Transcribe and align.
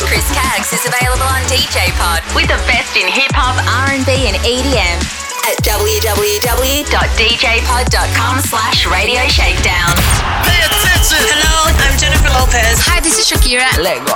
with 0.00 0.08
Chris 0.08 0.28
Caggs 0.32 0.72
is 0.72 0.84
available 0.84 1.24
on 1.24 1.40
DJ 1.48 1.92
Pod 1.96 2.22
with 2.34 2.48
the 2.48 2.58
best 2.68 2.96
in 2.96 3.08
hip 3.08 3.32
hop, 3.32 3.56
R&B, 3.88 4.28
and 4.28 4.36
EDM 4.44 4.98
at 5.48 5.56
www.djpod.com 5.62 6.84
slash 8.40 8.86
radio 8.86 9.22
shakedown. 9.28 9.94
Pay 10.44 10.60
attention. 10.64 11.22
Hello, 11.22 11.72
I'm 11.80 11.96
Jennifer 11.98 12.28
Lopez. 12.28 12.80
Hi, 12.84 13.00
this 13.00 13.18
is 13.18 13.24
Shakira. 13.30 13.70
Lego. 13.78 14.12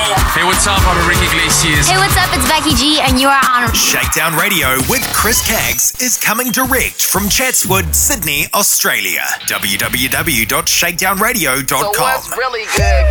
Hey, 0.00 0.48
what's 0.48 0.64
up? 0.66 0.80
I'm 0.88 0.96
Enrique 1.04 1.26
Iglesias. 1.28 1.90
Hey, 1.92 1.98
what's 2.00 2.16
up? 2.16 2.32
It's 2.32 2.48
Becky 2.48 2.72
G, 2.74 3.00
and 3.04 3.20
you 3.20 3.28
are 3.28 3.44
on 3.52 3.68
Shakedown 3.74 4.32
Radio 4.34 4.78
with 4.88 5.02
Chris 5.12 5.44
Caggs 5.44 5.92
is 6.00 6.16
coming 6.16 6.50
direct 6.52 7.04
from 7.04 7.28
Chatswood, 7.28 7.94
Sydney, 7.94 8.46
Australia. 8.54 9.20
www.shakedownradio.com. 9.44 12.32
really 12.38 12.64
good? 12.72 13.04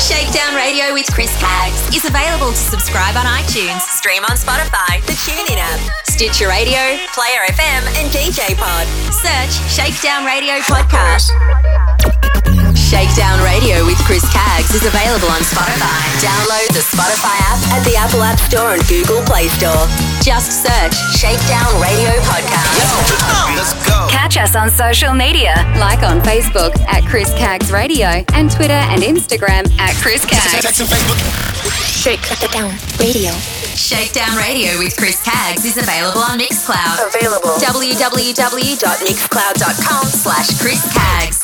Shakedown 0.00 0.54
Radio 0.56 0.94
with 0.96 1.12
Chris 1.12 1.28
Caggs 1.38 1.76
is 1.94 2.06
available 2.08 2.52
to 2.56 2.62
subscribe 2.72 3.12
on 3.16 3.26
iTunes, 3.28 3.82
stream 3.92 4.24
on 4.24 4.36
Spotify, 4.40 5.04
the 5.04 5.12
TuneIn 5.28 5.60
app, 5.60 5.76
Stitcher 6.08 6.48
Radio, 6.48 6.80
Player 7.12 7.44
FM, 7.52 7.84
and 8.00 8.08
DJ 8.08 8.56
Pod. 8.56 8.88
Search 9.12 9.52
Shakedown 9.68 10.24
Radio 10.24 10.56
Podcast. 10.64 11.28
Shakedown 12.92 13.40
Radio 13.40 13.88
with 13.88 13.96
Chris 14.04 14.20
Caggs 14.36 14.68
is 14.74 14.84
available 14.84 15.28
on 15.32 15.40
Spotify. 15.40 15.96
Download 16.20 16.68
the 16.76 16.84
Spotify 16.84 17.32
app 17.48 17.56
at 17.72 17.80
the 17.88 17.96
Apple 17.96 18.20
App 18.22 18.36
Store 18.38 18.74
and 18.76 18.84
Google 18.86 19.22
Play 19.24 19.48
Store. 19.48 19.88
Just 20.20 20.60
search 20.60 20.92
Shakedown 21.16 21.72
Radio 21.80 22.12
Podcast. 22.28 22.68
Let's 23.56 23.72
go. 23.88 23.96
Catch 24.10 24.36
us 24.36 24.54
on 24.54 24.68
social 24.68 25.14
media, 25.14 25.54
like 25.80 26.02
on 26.02 26.20
Facebook 26.20 26.78
at 26.84 27.02
Chris 27.08 27.32
Caggs 27.32 27.72
Radio 27.72 28.22
and 28.36 28.50
Twitter 28.50 28.76
and 28.92 29.00
Instagram 29.00 29.72
at 29.80 29.96
Chris 29.96 30.26
Caggs. 30.26 30.60
Text 30.60 30.80
and 30.80 30.90
Facebook. 30.90 31.16
Shakedown 31.88 32.76
Radio. 33.00 33.32
Shakedown 33.72 34.36
Radio 34.36 34.76
with 34.78 34.94
Chris 34.98 35.16
Caggs 35.24 35.64
is 35.64 35.78
available 35.78 36.20
on 36.20 36.38
Mixcloud. 36.38 37.08
Available. 37.08 37.56
www.mixcloud.com 37.56 40.04
slash 40.12 40.60
Chris 40.60 40.84
Caggs. 40.92 41.40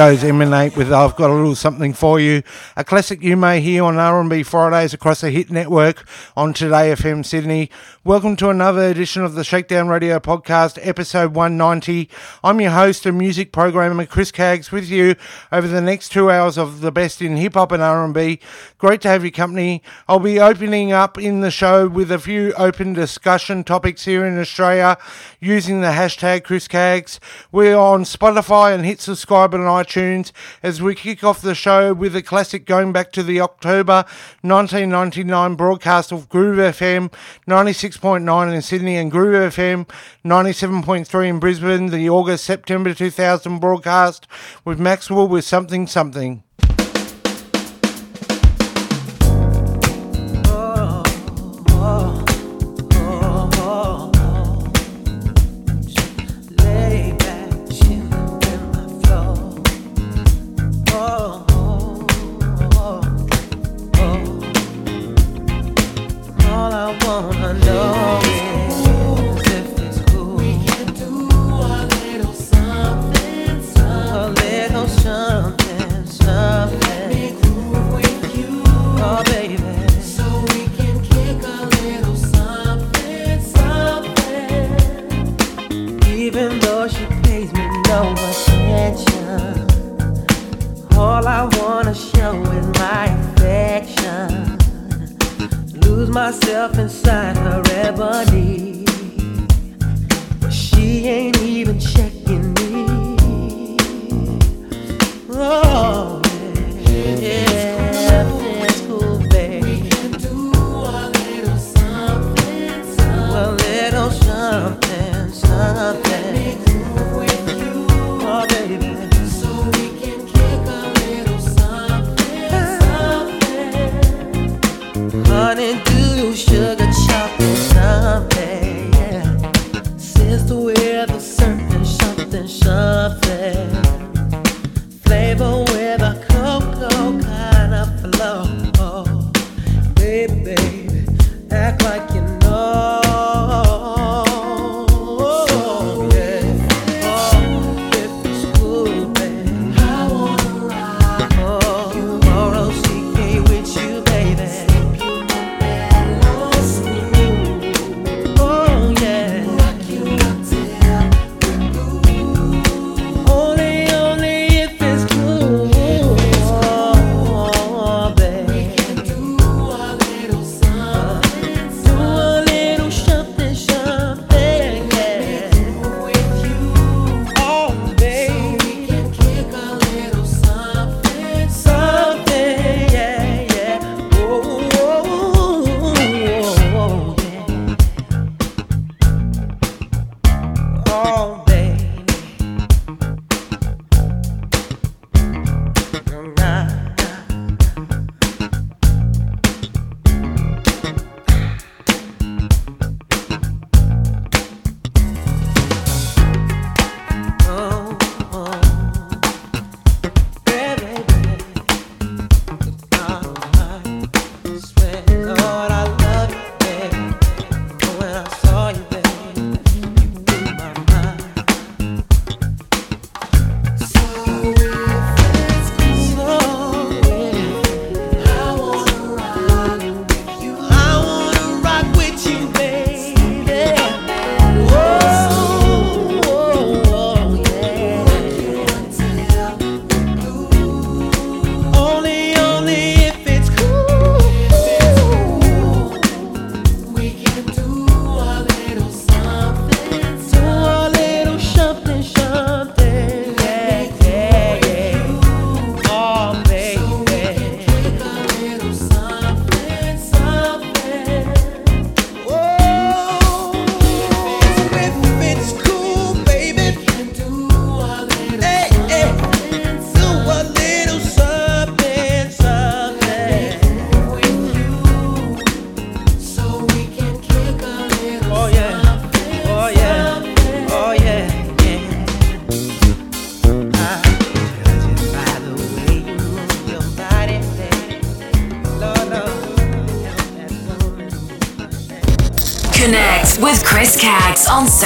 Goes 0.00 0.22
MN8 0.22 0.78
with 0.78 0.90
I've 0.90 1.14
Got 1.14 1.28
a 1.28 1.34
Little 1.34 1.54
Something 1.54 1.92
For 1.92 2.18
You, 2.18 2.42
a 2.74 2.82
classic 2.82 3.22
you 3.22 3.36
may 3.36 3.60
hear 3.60 3.84
on 3.84 3.98
R&B 3.98 4.44
Fridays 4.44 4.94
across 4.94 5.20
the 5.20 5.28
Hit 5.28 5.50
Network 5.50 6.08
on 6.34 6.54
2Day 6.54 6.94
FM 6.96 7.22
Sydney. 7.22 7.68
Welcome 8.02 8.34
to 8.36 8.48
another 8.48 8.88
edition 8.88 9.24
of 9.24 9.34
the 9.34 9.44
Shakedown 9.44 9.88
Radio 9.88 10.18
Podcast, 10.18 10.78
episode 10.80 11.34
190. 11.34 12.08
I'm 12.42 12.62
your 12.62 12.70
host 12.70 13.04
and 13.04 13.18
music 13.18 13.52
programmer 13.52 14.06
Chris 14.06 14.32
Caggs 14.32 14.72
with 14.72 14.88
you 14.88 15.16
over 15.52 15.68
the 15.68 15.82
next 15.82 16.08
two 16.12 16.30
hours 16.30 16.56
of 16.56 16.80
the 16.80 16.90
best 16.90 17.20
in 17.20 17.36
hip 17.36 17.52
hop 17.52 17.70
and 17.70 17.82
R&B. 17.82 18.40
Great 18.80 19.02
to 19.02 19.08
have 19.08 19.22
your 19.22 19.30
company. 19.30 19.82
I'll 20.08 20.20
be 20.20 20.40
opening 20.40 20.90
up 20.90 21.18
in 21.18 21.42
the 21.42 21.50
show 21.50 21.86
with 21.86 22.10
a 22.10 22.18
few 22.18 22.54
open 22.54 22.94
discussion 22.94 23.62
topics 23.62 24.06
here 24.06 24.24
in 24.24 24.38
Australia 24.38 24.96
using 25.38 25.82
the 25.82 25.88
hashtag 25.88 26.44
Chris 26.44 26.66
Caggs. 26.66 27.20
We're 27.52 27.76
on 27.76 28.04
Spotify 28.04 28.74
and 28.74 28.86
hit 28.86 29.02
subscribe 29.02 29.52
on 29.52 29.60
iTunes 29.60 30.32
as 30.62 30.80
we 30.80 30.94
kick 30.94 31.22
off 31.22 31.42
the 31.42 31.54
show 31.54 31.92
with 31.92 32.16
a 32.16 32.22
classic 32.22 32.64
going 32.64 32.90
back 32.90 33.12
to 33.12 33.22
the 33.22 33.38
October 33.42 34.06
1999 34.40 35.56
broadcast 35.56 36.10
of 36.10 36.30
Groove 36.30 36.56
FM 36.56 37.12
96.9 37.46 38.54
in 38.54 38.62
Sydney 38.62 38.96
and 38.96 39.10
Groove 39.10 39.52
FM 39.52 39.86
97.3 40.24 41.28
in 41.28 41.38
Brisbane, 41.38 41.86
the 41.88 42.08
August 42.08 42.44
September 42.44 42.94
2000 42.94 43.58
broadcast 43.58 44.26
with 44.64 44.80
Maxwell 44.80 45.28
with 45.28 45.44
Something 45.44 45.86
Something. 45.86 46.44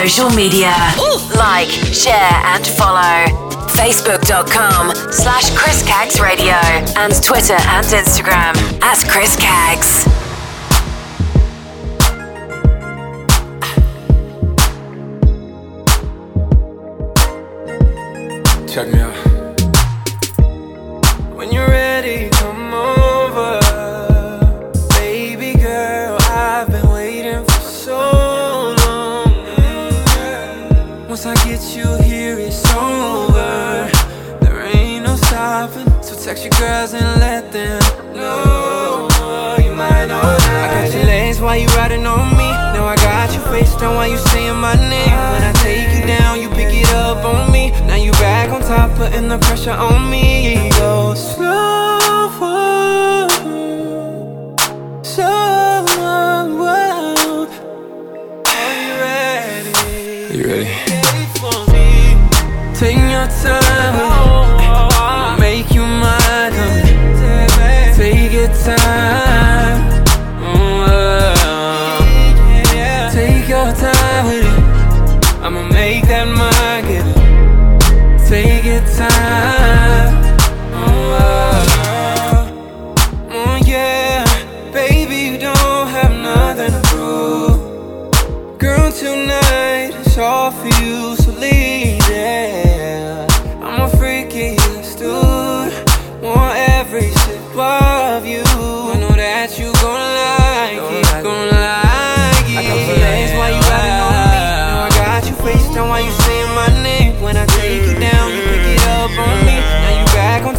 social 0.08 0.28
media. 0.36 0.74
Ooh. 0.98 1.18
Like, 1.34 1.70
share, 1.70 2.12
and 2.52 2.66
follow. 2.66 3.24
Facebook.com 3.74 4.94
slash 5.10 5.56
Chris 5.56 5.82
Caggs 5.86 6.20
Radio 6.20 6.52
and 6.96 7.12
Twitter 7.22 7.56
and 7.56 7.86
Instagram 7.86 8.54
at 8.82 9.02
Chris 9.08 9.34
Caggs. 9.36 10.13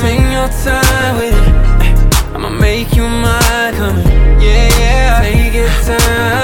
Take 0.00 0.24
your 0.36 0.48
time 0.64 1.14
with 1.18 1.36
it. 1.36 2.34
I'ma 2.34 2.48
make 2.48 2.94
you 2.96 3.06
mine. 3.06 3.74
Coming. 3.74 4.06
Yeah, 4.40 4.78
yeah. 4.80 5.20
Take 5.20 5.54
your 5.54 5.68
time. 5.84 6.41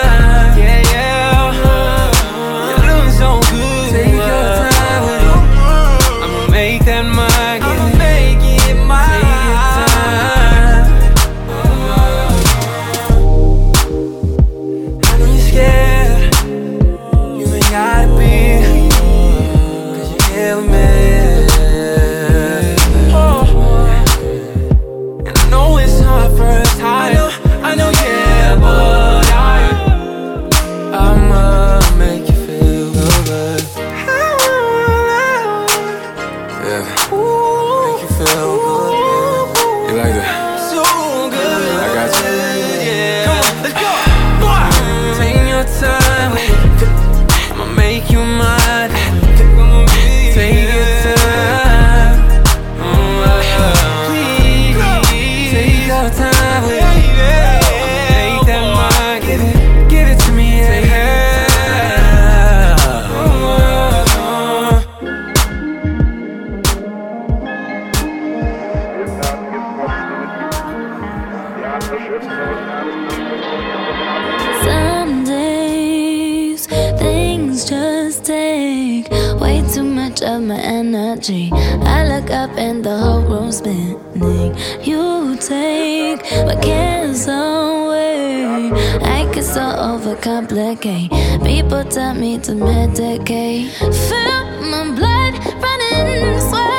overcomplicate. 90.09 91.11
People 91.45 91.85
tell 91.85 92.15
me 92.15 92.38
to 92.38 92.53
medicate. 92.53 93.71
Feel 94.09 94.45
my 94.71 94.91
blood 94.97 95.35
running, 95.62 96.41
sweat. 96.41 96.77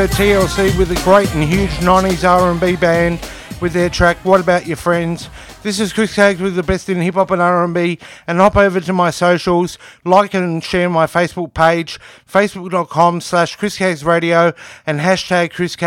TLC 0.08 0.78
with 0.78 0.92
a 0.92 1.02
great 1.04 1.34
and 1.34 1.44
huge 1.44 1.70
90s 1.80 2.28
R&B 2.28 2.76
band 2.76 3.20
with 3.62 3.74
their 3.74 3.89
track 3.89 4.18
What 4.26 4.42
About 4.42 4.68
Your 4.68 4.76
Friends. 4.76 5.30
This 5.63 5.80
is 5.80 5.94
Chris 5.94 6.13
Caggs 6.13 6.42
with 6.42 6.56
the 6.56 6.63
best 6.63 6.89
in 6.89 7.00
hip 7.00 7.16
hop 7.16 7.32
and 7.32 7.42
R&B 7.42 7.98
and 8.28 8.39
hop 8.39 8.58
over 8.58 8.82
to 8.82 8.92
my 8.92 9.12
socials, 9.12 9.78
like 10.04 10.34
and 10.34 10.62
share 10.62 10.89
my 10.89 11.06
Facebook 11.06 11.54
page, 11.54 11.98
facebook.com 12.30 13.22
slash 13.22 13.56
Chris 13.56 13.80
Radio 14.04 14.54
and 14.86 15.00
hashtag 15.00 15.54
Chris 15.54 15.78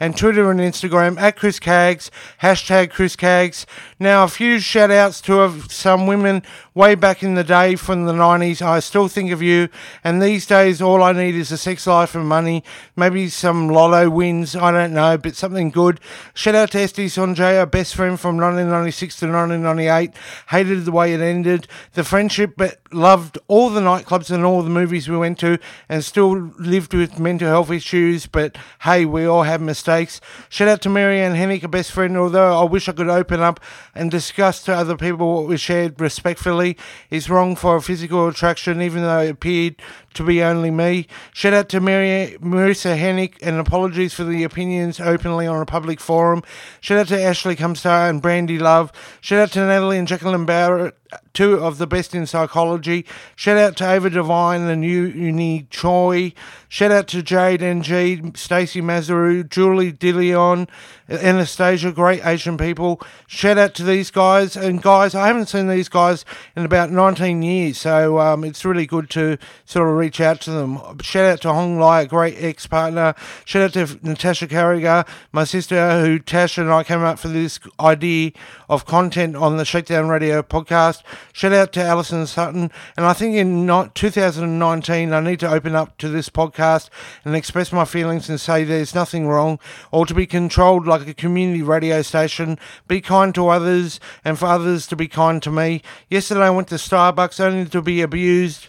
and 0.00 0.16
Twitter 0.16 0.50
and 0.50 0.58
Instagram 0.58 1.16
at 1.20 1.36
Chris 1.36 1.60
hashtag 1.60 2.90
Chris. 2.90 3.66
Now 4.00 4.24
a 4.24 4.28
few 4.28 4.58
shout 4.58 4.90
outs 4.90 5.20
to 5.20 5.60
some 5.70 6.08
women 6.08 6.42
way 6.76 6.94
back 6.94 7.22
in 7.22 7.34
the 7.34 7.42
day 7.42 7.74
from 7.74 8.04
the 8.04 8.12
90s. 8.12 8.60
I 8.60 8.80
still 8.80 9.08
think 9.08 9.32
of 9.32 9.40
you 9.40 9.70
and 10.04 10.20
these 10.20 10.44
days 10.44 10.82
all 10.82 11.02
I 11.02 11.12
need 11.12 11.34
is 11.34 11.50
a 11.50 11.56
sex 11.56 11.86
life 11.86 12.14
and 12.14 12.28
money, 12.28 12.62
maybe 12.94 13.30
some 13.30 13.70
lotto 13.70 14.10
wins, 14.10 14.54
I 14.54 14.72
don't 14.72 14.92
know, 14.92 15.16
but 15.16 15.36
something 15.36 15.70
good. 15.70 16.00
Shout 16.34 16.54
out 16.54 16.72
to 16.72 16.80
Esty 16.80 17.06
Sonjay, 17.06 17.58
our 17.58 17.64
best 17.64 17.94
friend 17.94 18.20
from 18.20 18.36
1996 18.36 19.20
to 19.20 19.26
1998. 19.26 20.12
Hated 20.50 20.84
the 20.84 20.92
way 20.92 21.14
it 21.14 21.20
ended, 21.22 21.66
the 21.94 22.04
friendship, 22.04 22.52
but 22.58 22.78
loved 22.92 23.38
all 23.48 23.70
the 23.70 23.80
nightclubs 23.80 24.30
and 24.30 24.44
all 24.44 24.62
the 24.62 24.68
movies 24.68 25.08
we 25.08 25.16
went 25.16 25.38
to 25.38 25.58
and 25.88 26.04
still 26.04 26.52
lived 26.58 26.92
with 26.92 27.18
mental 27.18 27.48
health 27.48 27.70
issues. 27.70 28.26
But 28.26 28.58
hey, 28.82 29.06
we 29.06 29.24
all 29.24 29.44
have 29.44 29.62
mistakes. 29.62 30.20
Shout 30.50 30.68
out 30.68 30.82
to 30.82 30.90
Marianne 30.90 31.36
Hennick, 31.36 31.62
a 31.62 31.68
best 31.68 31.90
friend, 31.90 32.18
although 32.18 32.60
I 32.60 32.64
wish 32.64 32.86
I 32.86 32.92
could 32.92 33.08
open 33.08 33.40
up 33.40 33.60
and 33.94 34.10
discuss 34.10 34.62
to 34.64 34.74
other 34.74 34.98
people 34.98 35.36
what 35.36 35.48
we 35.48 35.56
shared 35.56 35.98
respectfully. 35.98 36.65
It's 37.10 37.28
wrong 37.28 37.54
for 37.54 37.76
a 37.76 37.82
physical 37.82 38.26
attraction, 38.28 38.80
even 38.80 39.02
though 39.02 39.20
it 39.20 39.30
appeared 39.30 39.76
to 40.14 40.24
be 40.24 40.42
only 40.42 40.70
me. 40.70 41.06
Shout 41.32 41.52
out 41.52 41.68
to 41.68 41.80
Mary, 41.80 42.36
Marissa 42.40 42.98
Hennick 42.98 43.34
and 43.42 43.56
apologies 43.56 44.14
for 44.14 44.24
the 44.24 44.42
opinions 44.44 44.98
openly 44.98 45.46
on 45.46 45.60
a 45.60 45.66
public 45.66 46.00
forum. 46.00 46.42
Shout 46.80 46.98
out 46.98 47.08
to 47.08 47.22
Ashley 47.22 47.54
Cumstar 47.54 48.08
and 48.08 48.22
Brandy 48.22 48.58
Love. 48.58 48.90
Shout 49.20 49.38
out 49.38 49.52
to 49.52 49.60
Natalie 49.60 49.98
and 49.98 50.08
Jacqueline 50.08 50.46
Barrett, 50.46 50.96
two 51.32 51.54
of 51.54 51.78
the 51.78 51.86
best 51.86 52.14
in 52.14 52.26
psychology. 52.26 53.04
Shout 53.34 53.58
out 53.58 53.76
to 53.76 53.90
Ava 53.90 54.10
Devine 54.10 54.62
and 54.62 54.84
Uni 54.84 55.66
Choi. 55.70 56.32
Shout 56.68 56.90
out 56.90 57.06
to 57.08 57.22
Jade 57.22 57.62
NG, 57.62 58.34
Stacey 58.34 58.80
Mazaru, 58.80 59.48
Julie 59.48 59.92
Dillion, 59.92 60.68
Anastasia, 61.08 61.92
great 61.92 62.24
Asian 62.26 62.56
people. 62.56 63.00
Shout 63.26 63.58
out 63.58 63.74
to 63.74 63.84
these 63.84 64.10
guys. 64.10 64.56
And 64.56 64.82
guys, 64.82 65.14
I 65.14 65.28
haven't 65.28 65.46
seen 65.46 65.68
these 65.68 65.88
guys 65.88 66.24
in 66.56 66.64
about 66.64 66.90
19 66.90 67.42
years, 67.42 67.78
so 67.78 68.18
um, 68.18 68.42
it's 68.42 68.64
really 68.64 68.86
good 68.86 69.08
to 69.10 69.38
sort 69.64 69.88
of 69.88 69.94
reach 69.94 70.20
out 70.20 70.40
to 70.42 70.50
them. 70.50 70.98
Shout 71.00 71.24
out 71.24 71.40
to 71.42 71.52
Hong 71.52 71.78
Lai, 71.78 72.02
a 72.02 72.06
great 72.06 72.36
ex 72.38 72.66
partner. 72.66 73.14
Shout 73.44 73.62
out 73.62 73.88
to 73.88 73.98
Natasha 74.02 74.48
Carriger, 74.48 75.04
my 75.32 75.44
sister, 75.44 76.00
who 76.00 76.18
Tasha 76.18 76.58
and 76.58 76.72
I 76.72 76.82
came 76.82 77.02
up 77.02 77.18
for 77.18 77.28
this 77.28 77.60
idea 77.78 78.32
of 78.68 78.86
content 78.86 79.36
on 79.36 79.56
the 79.56 79.64
Shakedown 79.64 80.08
Radio 80.08 80.42
podcast. 80.42 80.95
Shout 81.32 81.52
out 81.52 81.72
to 81.72 81.82
Alison 81.82 82.26
Sutton. 82.26 82.70
And 82.96 83.06
I 83.06 83.12
think 83.12 83.34
in 83.34 83.66
2019, 83.94 85.12
I 85.12 85.20
need 85.20 85.40
to 85.40 85.50
open 85.50 85.74
up 85.74 85.98
to 85.98 86.08
this 86.08 86.28
podcast 86.28 86.88
and 87.24 87.34
express 87.34 87.72
my 87.72 87.84
feelings 87.84 88.28
and 88.28 88.40
say 88.40 88.64
there's 88.64 88.94
nothing 88.94 89.28
wrong 89.28 89.58
or 89.90 90.06
to 90.06 90.14
be 90.14 90.26
controlled 90.26 90.86
like 90.86 91.06
a 91.06 91.14
community 91.14 91.62
radio 91.62 92.02
station. 92.02 92.58
Be 92.88 93.00
kind 93.00 93.34
to 93.34 93.48
others 93.48 94.00
and 94.24 94.38
for 94.38 94.46
others 94.46 94.86
to 94.88 94.96
be 94.96 95.08
kind 95.08 95.42
to 95.42 95.50
me. 95.50 95.82
Yesterday 96.08 96.42
I 96.42 96.50
went 96.50 96.68
to 96.68 96.76
Starbucks 96.76 97.40
only 97.40 97.66
to 97.66 97.82
be 97.82 98.02
abused 98.02 98.68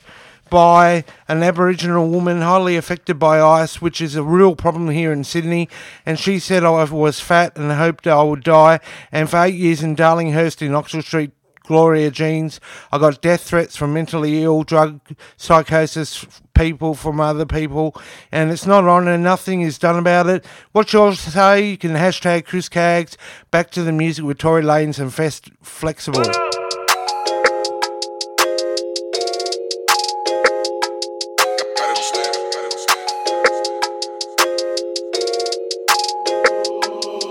by 0.50 1.04
an 1.28 1.44
Aboriginal 1.44 2.10
woman 2.10 2.42
highly 2.42 2.78
affected 2.78 3.20
by 3.20 3.42
ice, 3.42 3.82
which 3.82 4.02
is 4.02 4.16
a 4.16 4.24
real 4.24 4.56
problem 4.56 4.90
here 4.90 5.12
in 5.12 5.24
Sydney. 5.24 5.70
And 6.06 6.20
she 6.20 6.40
said 6.40 6.64
I 6.64 6.84
was 6.84 7.20
fat 7.20 7.58
and 7.58 7.72
hoped 7.72 8.08
I 8.08 8.24
would 8.24 8.44
die. 8.44 8.80
And 9.12 9.30
for 9.30 9.44
eight 9.44 9.56
years 9.56 9.84
in 9.84 9.96
Darlinghurst 9.96 10.62
in 10.62 10.76
Oxford 10.76 11.06
Street, 11.06 11.32
Gloria 11.68 12.10
Jeans, 12.10 12.62
I 12.94 12.98
got 12.98 13.22
death 13.22 13.42
threats 13.42 13.76
from 13.76 13.94
mentally 13.94 14.42
ill, 14.42 14.64
drug 14.64 15.02
psychosis 15.36 16.26
people 16.56 16.96
from 16.96 17.20
other 17.20 17.46
people, 17.46 17.94
and 18.32 18.52
it's 18.52 18.66
not 18.66 18.86
on 18.86 19.08
and 19.08 19.22
nothing 19.22 19.62
is 19.62 19.78
done 19.78 19.98
about 19.98 20.28
it. 20.28 20.46
What 20.72 20.94
you'll 20.94 21.16
say, 21.16 21.70
you 21.72 21.78
can 21.78 21.92
hashtag 21.92 22.46
Chris 22.46 22.70
Caggs, 22.70 23.18
back 23.52 23.70
to 23.72 23.84
the 23.84 23.92
music 23.92 24.24
with 24.24 24.38
Tory 24.38 24.64
Lanez 24.64 24.98
and 24.98 25.14
Fest 25.14 25.52
Flexible. 25.62 26.22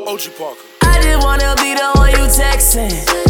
I 0.09 0.19
just 0.19 1.25
wanna 1.25 1.55
be 1.57 1.75
the 1.75 1.91
one 1.95 2.11
you 2.11 2.27
texting. 2.29 3.26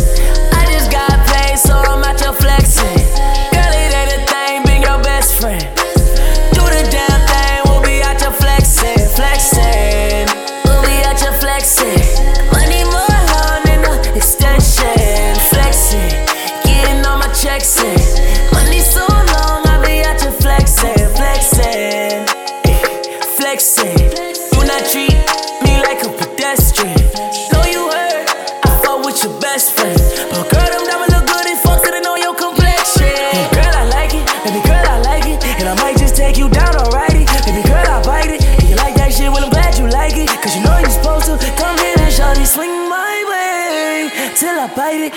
Swing 42.46 42.88
my 42.88 43.16
way 43.30 44.08
till 44.36 44.60
I 44.60 44.68
bite 44.74 45.02
it. 45.08 45.14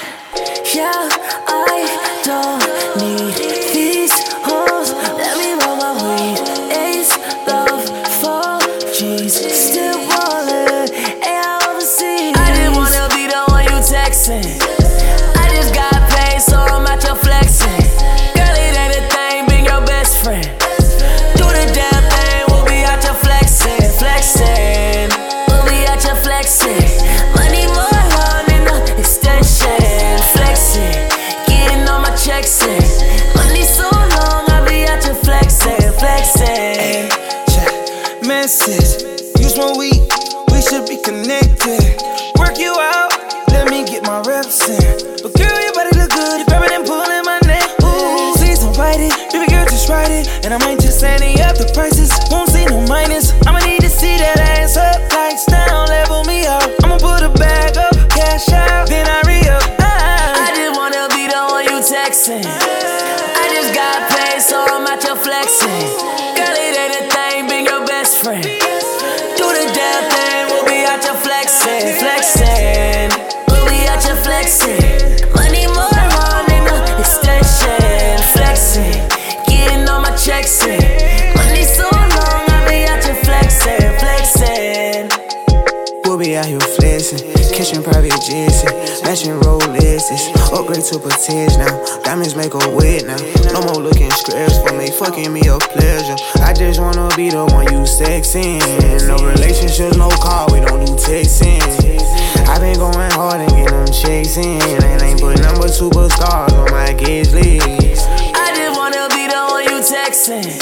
Yeah, 0.74 1.08
I 1.48 2.09
Message, 38.60 39.40
you 39.40 39.48
smoke 39.48 39.78
weed, 39.78 40.04
we 40.52 40.60
should 40.60 40.84
be 40.84 41.00
connected. 41.00 41.80
Work 42.36 42.60
you 42.60 42.76
out, 42.76 43.08
let 43.56 43.72
me 43.72 43.86
get 43.88 44.04
my 44.04 44.20
reps 44.28 44.68
in. 44.68 45.00
But 45.24 45.32
girl, 45.40 45.60
your 45.64 45.72
body 45.72 45.96
look 45.96 46.12
good, 46.12 46.40
you 46.40 46.46
grabbing 46.46 46.76
and 46.76 46.86
pulling 46.86 47.24
my 47.24 47.40
neck. 47.48 47.64
Ooh, 47.80 48.36
please 48.36 48.60
don't 48.60 48.76
bite 48.76 49.00
it, 49.00 49.16
baby 49.32 49.48
girl, 49.48 49.64
just 49.64 49.88
write 49.88 50.12
it. 50.12 50.28
And 50.44 50.54
I 50.54 50.58
might 50.60 50.82
just 50.82 51.02
ante 51.02 51.40
up 51.42 51.56
the 51.56 51.72
prices, 51.74 51.89
matching 89.10 89.42
Rolexes, 89.42 90.22
upgrade 90.54 90.86
to 90.86 91.00
protect 91.00 91.58
now. 91.58 91.74
Diamonds 92.04 92.36
make 92.36 92.54
her 92.54 92.70
wet 92.78 93.10
now. 93.10 93.18
No 93.50 93.66
more 93.66 93.82
looking 93.82 94.12
scraps 94.12 94.62
for 94.62 94.78
me, 94.78 94.92
fucking 94.92 95.34
me 95.34 95.42
a 95.50 95.58
pleasure. 95.58 96.14
I 96.46 96.54
just 96.54 96.80
wanna 96.80 97.10
be 97.18 97.32
the 97.32 97.44
one 97.50 97.66
you 97.74 97.90
sexing. 97.90 98.62
No 99.10 99.18
relationships, 99.26 99.98
no 99.98 100.10
call, 100.22 100.54
we 100.54 100.60
don't 100.62 100.86
do 100.86 100.94
texting. 100.94 101.58
i 102.54 102.60
been 102.60 102.78
going 102.78 103.10
hard 103.18 103.42
and 103.42 103.50
get 103.58 103.74
them 103.74 103.90
chasing. 103.90 104.62
And 104.62 105.02
ain't 105.02 105.20
put 105.20 105.42
number 105.42 105.74
superstars 105.74 106.54
on 106.54 106.70
my 106.70 106.94
guest 106.94 107.34
list. 107.34 108.06
I 108.38 108.54
just 108.54 108.78
wanna 108.78 109.10
be 109.10 109.26
the 109.26 109.42
one 109.50 109.66
you 109.66 109.82
texting. 109.82 110.54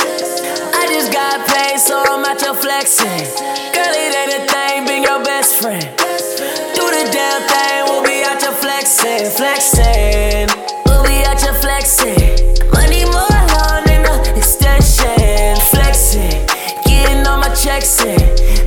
I 0.71 0.87
just 0.87 1.11
got 1.11 1.43
paid, 1.51 1.79
so 1.79 1.99
I'm 1.99 2.23
out 2.23 2.39
here 2.39 2.55
flexing. 2.55 3.27
Girl, 3.75 3.91
it 3.91 4.15
ain't 4.15 4.39
a 4.39 4.41
thing, 4.47 4.87
being 4.87 5.03
your 5.03 5.21
best 5.21 5.59
friend. 5.59 5.83
Do 5.83 6.85
the 6.95 7.03
damn 7.11 7.41
thing, 7.51 7.76
here 8.47 8.61
flexing, 8.61 9.29
flexing. 9.31 10.47
We'll 10.85 11.03
be 11.03 11.23
out 11.25 11.41
here 11.41 11.53
flexing. 11.53 12.69
Money 12.71 13.03
more 13.05 13.27
the 13.87 14.33
extension, 14.35 15.55
flexing. 15.71 16.45
Getting 16.85 17.27
all 17.27 17.39
my 17.39 17.53
checks 17.53 18.01
in. 18.03 18.19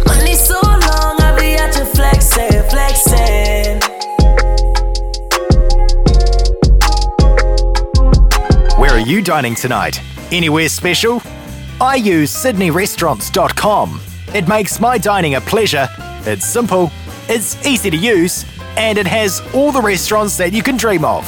Money 0.07 0.35
so 0.35 0.61
long, 0.63 1.21
I 1.21 1.37
be 1.39 1.57
out 1.57 1.75
here 1.75 1.87
flexing, 1.87 2.63
flexing. 2.69 3.81
Where 8.79 8.93
are 8.93 9.07
you 9.07 9.23
dining 9.23 9.55
tonight? 9.55 10.01
Anywhere 10.31 10.69
special? 10.69 11.23
I 11.81 11.97
use 11.97 12.33
sydneyrestaurants.com. 12.35 14.01
It 14.35 14.47
makes 14.47 14.79
my 14.81 14.99
dining 14.99 15.37
a 15.37 15.41
pleasure. 15.41 15.89
It's 16.27 16.45
simple, 16.45 16.93
it's 17.29 17.67
easy 17.67 17.91
to 17.91 17.97
use, 17.97 18.45
and 18.77 18.99
it 18.99 19.07
has 19.07 19.41
all 19.55 19.73
the 19.73 19.81
restaurants 19.81 20.37
that 20.37 20.53
you 20.53 20.63
can 20.63 20.77
dream 20.77 21.05
of. 21.05 21.25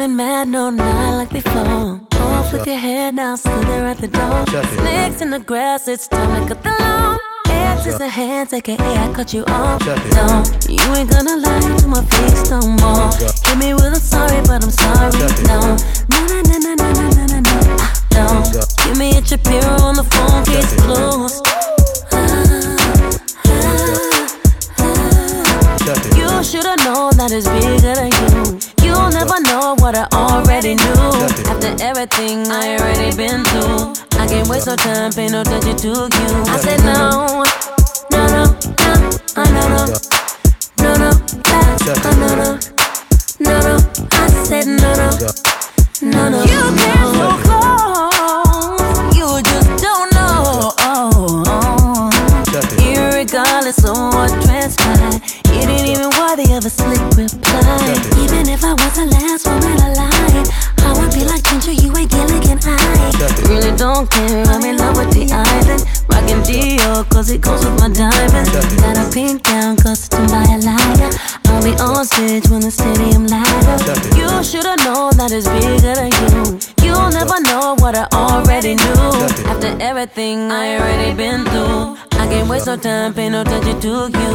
Even 0.07 0.15
mad, 0.15 0.47
no, 0.47 0.69
not 0.69 1.17
like 1.17 1.29
before. 1.31 1.99
Off 2.13 2.53
with 2.53 2.65
your 2.65 2.77
head 2.77 3.15
now, 3.15 3.35
still 3.35 3.51
at 3.51 3.97
the 3.97 4.07
door. 4.07 4.45
Snakes 4.79 5.21
in 5.21 5.31
the 5.31 5.39
grass, 5.39 5.89
it's 5.89 6.07
time 6.07 6.47
to 6.47 6.47
cut 6.47 6.63
the 6.63 6.69
lawn. 6.79 7.19
Hands 7.47 7.85
is 7.85 7.97
the 7.97 8.07
hands, 8.07 8.53
aka 8.53 8.77
I 8.77 9.13
cut 9.13 9.33
you 9.33 9.43
off. 9.47 9.83
Don't, 9.83 10.47
you 10.69 10.79
ain't 10.95 11.09
gonna 11.09 11.35
lie 11.35 11.77
to 11.79 11.87
my 11.89 12.01
face 12.05 12.49
no 12.49 12.61
more. 12.79 13.11
Hit 13.19 13.57
me 13.57 13.73
with 13.73 13.91
a 13.91 13.99
sorry, 13.99 14.39
but 14.47 14.63
I'm 14.63 14.71
sorry. 14.71 15.11
No, 15.43 15.75
no, 16.07 16.19
no, 16.25 16.39
no, 16.41 16.57
no, 16.57 16.75
no, 16.75 16.91
no, 16.93 17.09
no, 17.11 17.25
no, 17.27 17.39
no. 17.41 17.75
Ah, 17.83 17.91
Don't, 18.07 18.53
give 18.85 18.97
me 18.97 19.09
a 19.17 19.21
Shapiro 19.25 19.75
on 19.83 19.95
the 19.95 20.05
phone, 20.07 20.45
case 20.45 20.73
closed. 20.87 21.43
You 26.15 26.43
should've 26.45 26.79
known 26.85 27.11
that 27.17 27.29
it's 27.33 27.49
bigger 27.49 27.93
than 27.93 28.11
you. 28.63 28.76
You'll 28.87 29.11
never 29.11 29.39
know 29.41 29.75
what 29.79 29.95
I 29.95 30.07
already 30.13 30.75
knew. 30.75 31.11
After 31.51 31.75
everything 31.83 32.47
I 32.47 32.77
already 32.77 33.11
been 33.17 33.43
through, 33.51 33.93
I 34.19 34.25
can't 34.27 34.47
waste 34.47 34.67
no 34.67 34.75
time, 34.77 35.11
pay 35.11 35.27
no 35.27 35.41
attention 35.41 35.75
to 35.75 35.87
you. 35.87 36.43
I 36.47 36.57
said 36.57 36.79
no, 36.87 37.43
no, 38.11 38.21
no, 38.31 38.43
no, 38.87 39.11
uh, 39.35 39.49
no, 39.51 39.63
no, 39.75 39.83
no, 40.79 40.91
no, 41.03 41.09
uh, 41.11 42.15
no, 42.15 42.29
no, 42.41 42.59
no, 43.41 43.55
no. 43.67 43.75
I 44.11 44.27
said 44.47 44.67
no, 44.67 44.89
no, 44.95 45.09
no, 46.01 46.29
no. 46.29 46.39
You 46.47 46.63
came 46.79 47.11
so 47.19 47.27
close, 47.43 49.15
you 49.17 49.27
just 49.51 49.69
don't 49.83 50.09
know. 50.15 50.71
Irregardless 52.87 53.83
of 53.83 53.97
what 54.13 54.31
transpired, 54.45 55.21
it 55.51 55.67
ain't 55.67 55.87
even 55.89 56.09
worthy 56.19 56.53
of 56.53 56.65
a 56.65 56.69
slick 56.69 57.01
time, 82.79 83.13
pay 83.13 83.29
no 83.29 83.41
attention 83.41 83.79
to 83.81 84.09
you. 84.19 84.26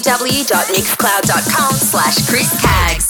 www.mixcloud.com 0.00 1.74
slash 1.74 2.28
Chris. 2.28 3.07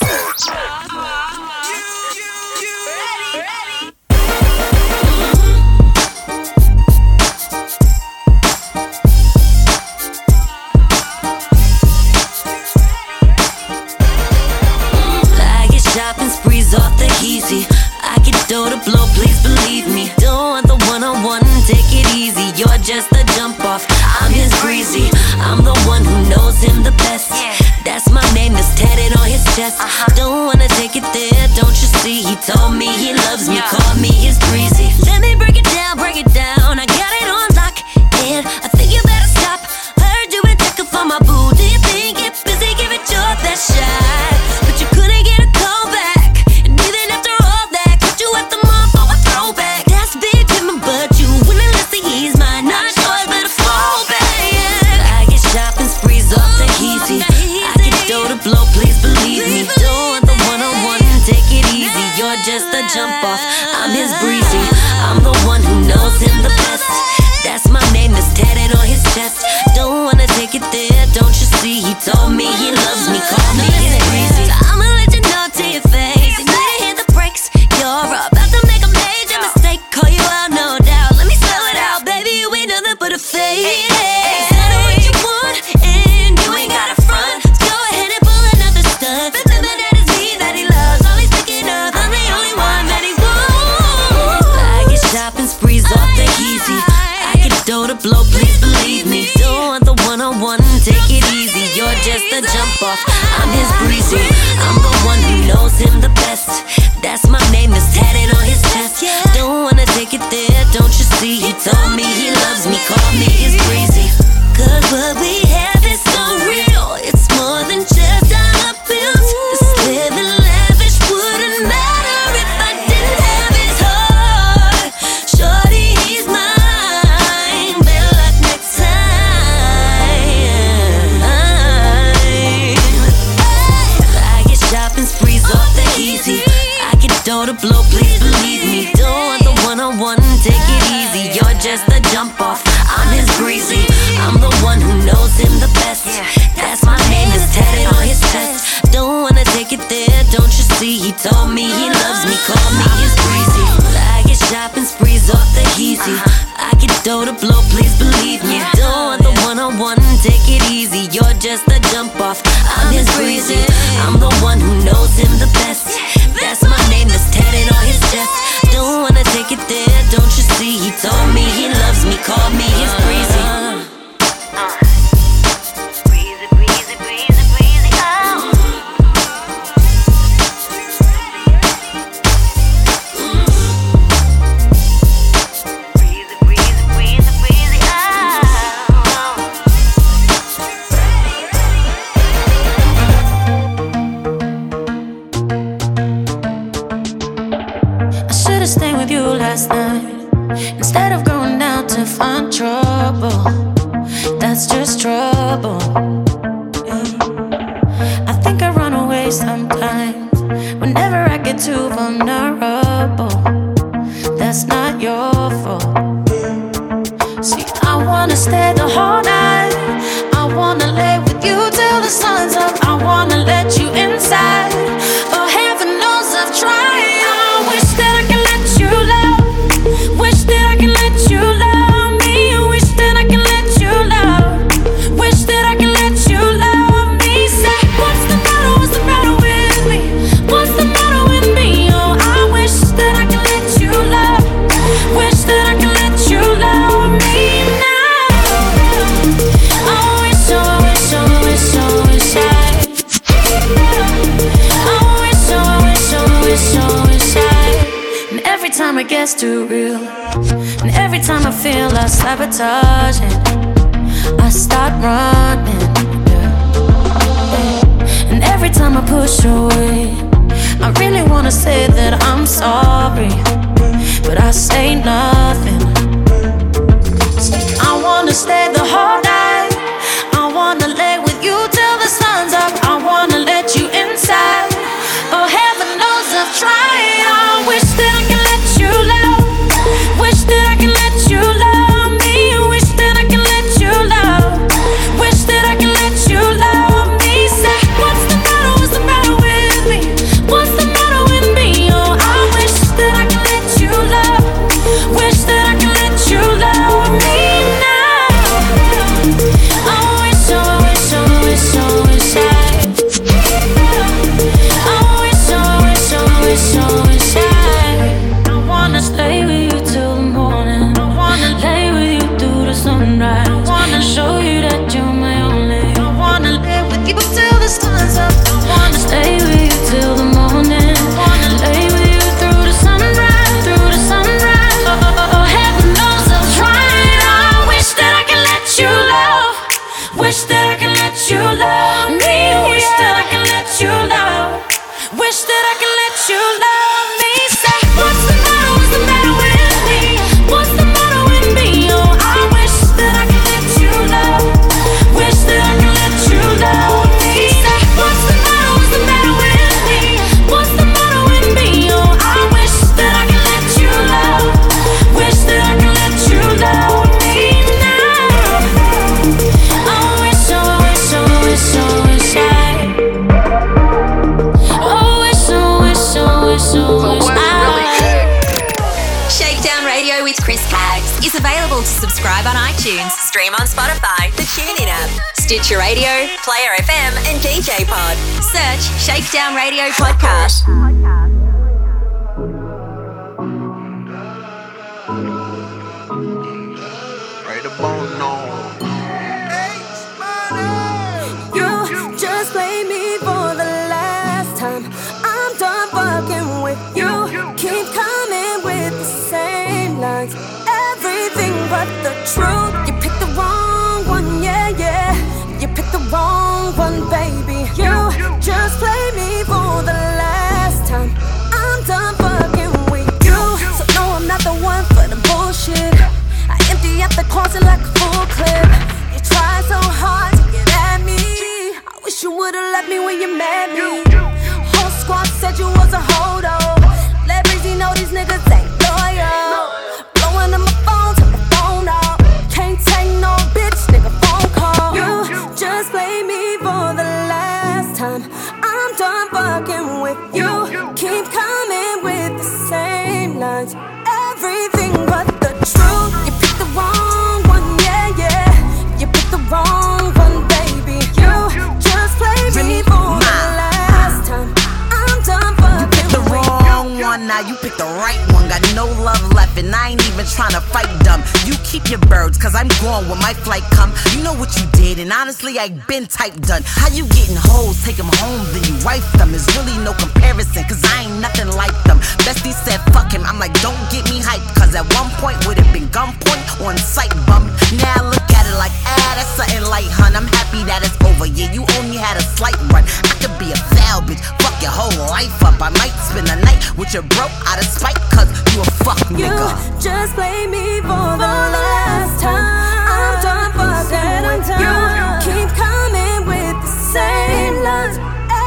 Honestly, 475.29 475.61
I 475.61 475.69
been 475.85 476.07
type 476.09 476.33
done. 476.49 476.65
How 476.65 476.89
you 476.89 477.05
getting 477.13 477.37
hoes, 477.37 477.77
take 477.85 478.01
them 478.01 478.09
home, 478.17 478.41
then 478.57 478.65
you 478.65 478.73
wife 478.81 479.05
them. 479.21 479.29
There's 479.29 479.45
really 479.61 479.77
no 479.85 479.93
comparison, 479.93 480.65
cause 480.65 480.81
I 480.97 481.05
ain't 481.05 481.21
nothing 481.21 481.53
like 481.53 481.77
them. 481.85 482.01
Bestie 482.25 482.57
said, 482.57 482.81
fuck 482.97 483.13
him. 483.13 483.29
I'm 483.29 483.37
like, 483.37 483.53
don't 483.61 483.77
get 483.93 484.09
me 484.09 484.25
hyped, 484.25 484.49
cause 484.57 484.73
at 484.73 484.89
one 484.97 485.13
point 485.21 485.37
would 485.45 485.61
have 485.61 485.69
been 485.69 485.85
gunpoint 485.93 486.65
on 486.65 486.81
sight 486.81 487.13
bum. 487.29 487.45
Now 487.77 488.01
I 488.01 488.09
look 488.09 488.29
at 488.33 488.49
it 488.49 488.57
like, 488.57 488.73
ah, 488.89 489.21
that's 489.21 489.29
something 489.37 489.69
light, 489.69 489.93
hun. 489.93 490.17
I'm 490.17 490.25
happy 490.33 490.65
that 490.65 490.81
it's 490.81 490.97
over. 491.05 491.29
Yeah, 491.29 491.53
you 491.53 491.69
only 491.77 492.01
had 492.01 492.17
a 492.17 492.25
slight 492.25 492.57
run. 492.73 492.89
I 492.89 493.13
could 493.21 493.37
be 493.37 493.53
a 493.53 493.59
foul 493.77 494.01
bitch, 494.09 494.25
fuck 494.41 494.57
your 494.65 494.73
whole 494.73 494.97
life 495.13 495.45
up. 495.45 495.61
I 495.61 495.69
might 495.77 495.93
spend 496.09 496.33
the 496.33 496.41
night 496.41 496.57
with 496.81 496.97
your 496.97 497.05
bro 497.05 497.29
out 497.45 497.61
of 497.61 497.69
spite, 497.69 498.01
cause 498.17 498.33
you 498.57 498.65
a 498.65 498.69
fuck 498.81 499.13
nigga. 499.13 499.29
You 499.29 499.29
nigga. 499.29 499.77
just 499.77 500.17
play 500.17 500.49
me 500.49 500.81
for 500.81 501.21
the 501.21 501.29
last 501.53 502.17
time. 502.17 502.78
I'm 502.89 503.23
done 503.23 503.51
fucking 503.59 504.23
with 504.29 504.49
you. 504.63 504.79
Keep 505.27 505.49
coming 505.57 506.21
with 506.31 506.57
the 506.65 506.75
same 506.95 507.57
lines. 507.67 507.97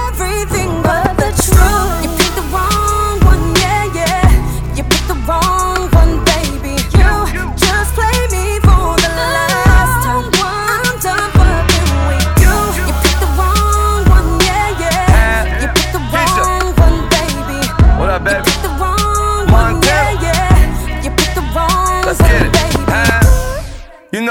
Everything 0.08 0.72
but 0.82 1.14
the 1.22 1.32
truth. 1.46 2.11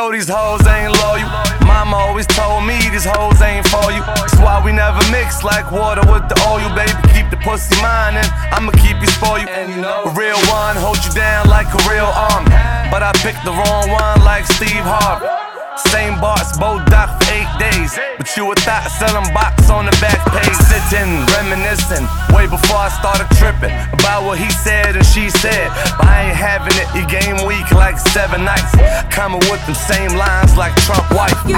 Know 0.00 0.10
these 0.10 0.28
hoes 0.28 0.64
ain't 0.66 0.92
loyal. 1.04 1.28
Mama 1.68 1.96
always 1.96 2.26
told 2.26 2.64
me 2.64 2.76
these 2.88 3.04
hoes 3.04 3.36
ain't 3.42 3.66
for 3.68 3.92
you. 3.92 4.00
That's 4.00 4.38
why 4.40 4.56
we 4.64 4.72
never 4.72 5.00
mix 5.12 5.44
like 5.44 5.70
water 5.70 6.00
with 6.10 6.24
the 6.30 6.36
oil, 6.48 6.72
baby. 6.74 6.96
Keep 7.12 7.28
the 7.28 7.36
pussy 7.44 7.76
mine 7.82 8.16
and 8.16 8.28
I'ma 8.54 8.72
keep 8.80 8.96
you 8.96 9.10
spoiled. 9.18 9.48
A 9.48 10.10
real 10.16 10.40
one 10.48 10.76
hold 10.76 11.04
you 11.04 11.12
down 11.12 11.48
like 11.48 11.68
a 11.68 11.80
real 11.90 12.08
arm. 12.30 12.44
But 12.90 13.02
I 13.02 13.12
picked 13.20 13.44
the 13.44 13.52
wrong 13.52 13.90
one 13.90 14.24
like 14.24 14.46
Steve 14.46 14.84
Harvey. 14.88 15.39
Same 15.88 16.20
bars, 16.20 16.52
both 16.58 16.84
doc 16.86 17.16
for 17.16 17.32
eight 17.32 17.48
days. 17.58 17.98
But 18.18 18.28
you 18.36 18.50
a 18.50 18.54
thought 18.54 18.90
selling 19.00 19.32
box 19.32 19.70
on 19.70 19.86
the 19.86 19.96
back 20.02 20.20
page. 20.28 20.56
Sitting, 20.68 21.24
reminiscing, 21.38 22.04
way 22.34 22.46
before 22.46 22.84
I 22.84 22.90
started 22.92 23.28
tripping 23.40 23.72
about 23.94 24.24
what 24.24 24.38
he 24.38 24.50
said 24.50 24.96
and 24.96 25.06
she 25.06 25.30
said. 25.30 25.68
But 25.98 26.06
I 26.06 26.30
ain't 26.30 26.36
having 26.36 26.76
it, 26.76 26.88
your 26.94 27.08
game 27.08 27.46
week 27.46 27.70
like 27.72 27.98
seven 27.98 28.44
nights. 28.44 28.74
Coming 29.10 29.40
with 29.50 29.64
them 29.66 29.74
same 29.74 30.12
lines 30.16 30.56
like 30.56 30.74
Trump 30.84 31.06
wife. 31.10 31.34
You 31.46 31.56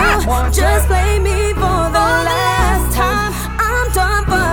just 0.53 0.87
play 0.87 1.18
me 1.18 1.53
for 1.55 1.83
the 1.91 2.09
last 2.29 2.95
time. 2.95 3.33
I'm 3.59 3.87
done 3.93 4.25
fucking 4.27 4.51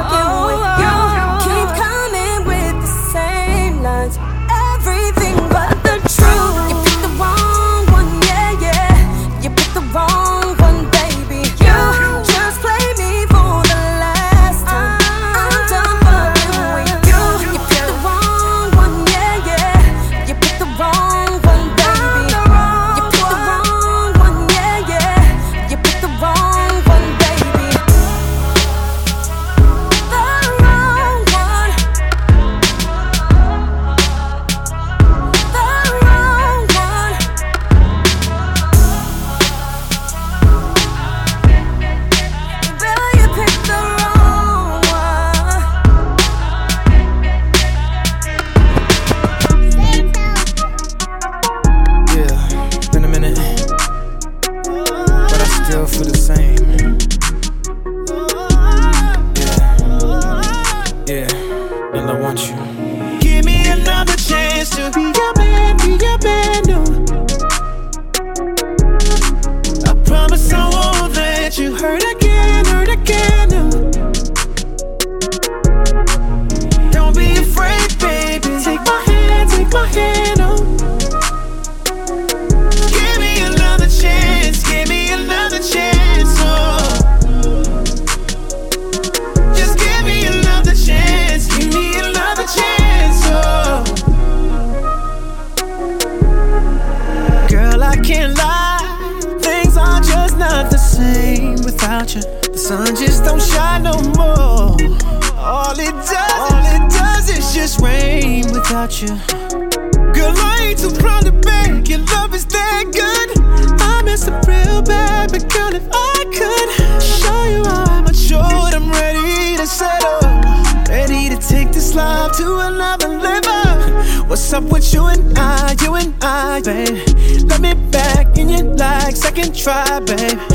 try, 129.60 129.99
babe. 129.99 130.48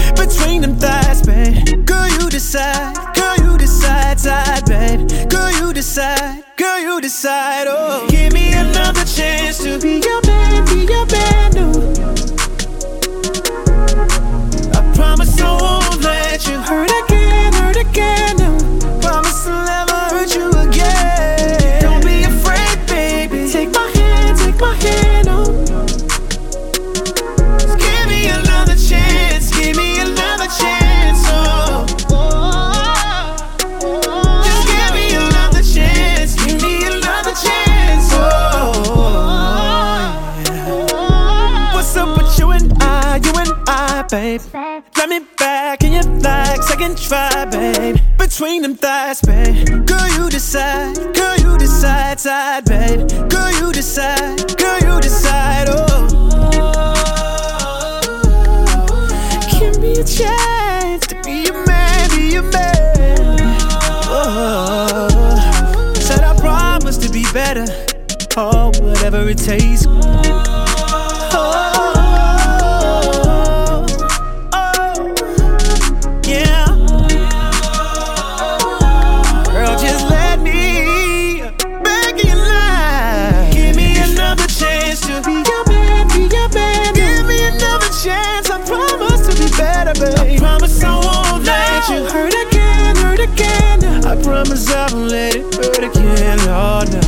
You 91.94 92.04
hurt 92.06 92.34
again, 92.48 92.96
hurt 92.96 93.20
again. 93.20 94.04
I 94.04 94.20
promise 94.22 94.70
I 94.70 94.92
won't 94.92 95.10
let 95.10 95.36
it 95.36 95.54
hurt 95.54 95.84
again. 95.84 96.38
Oh 96.48 96.84
no. 96.90 97.03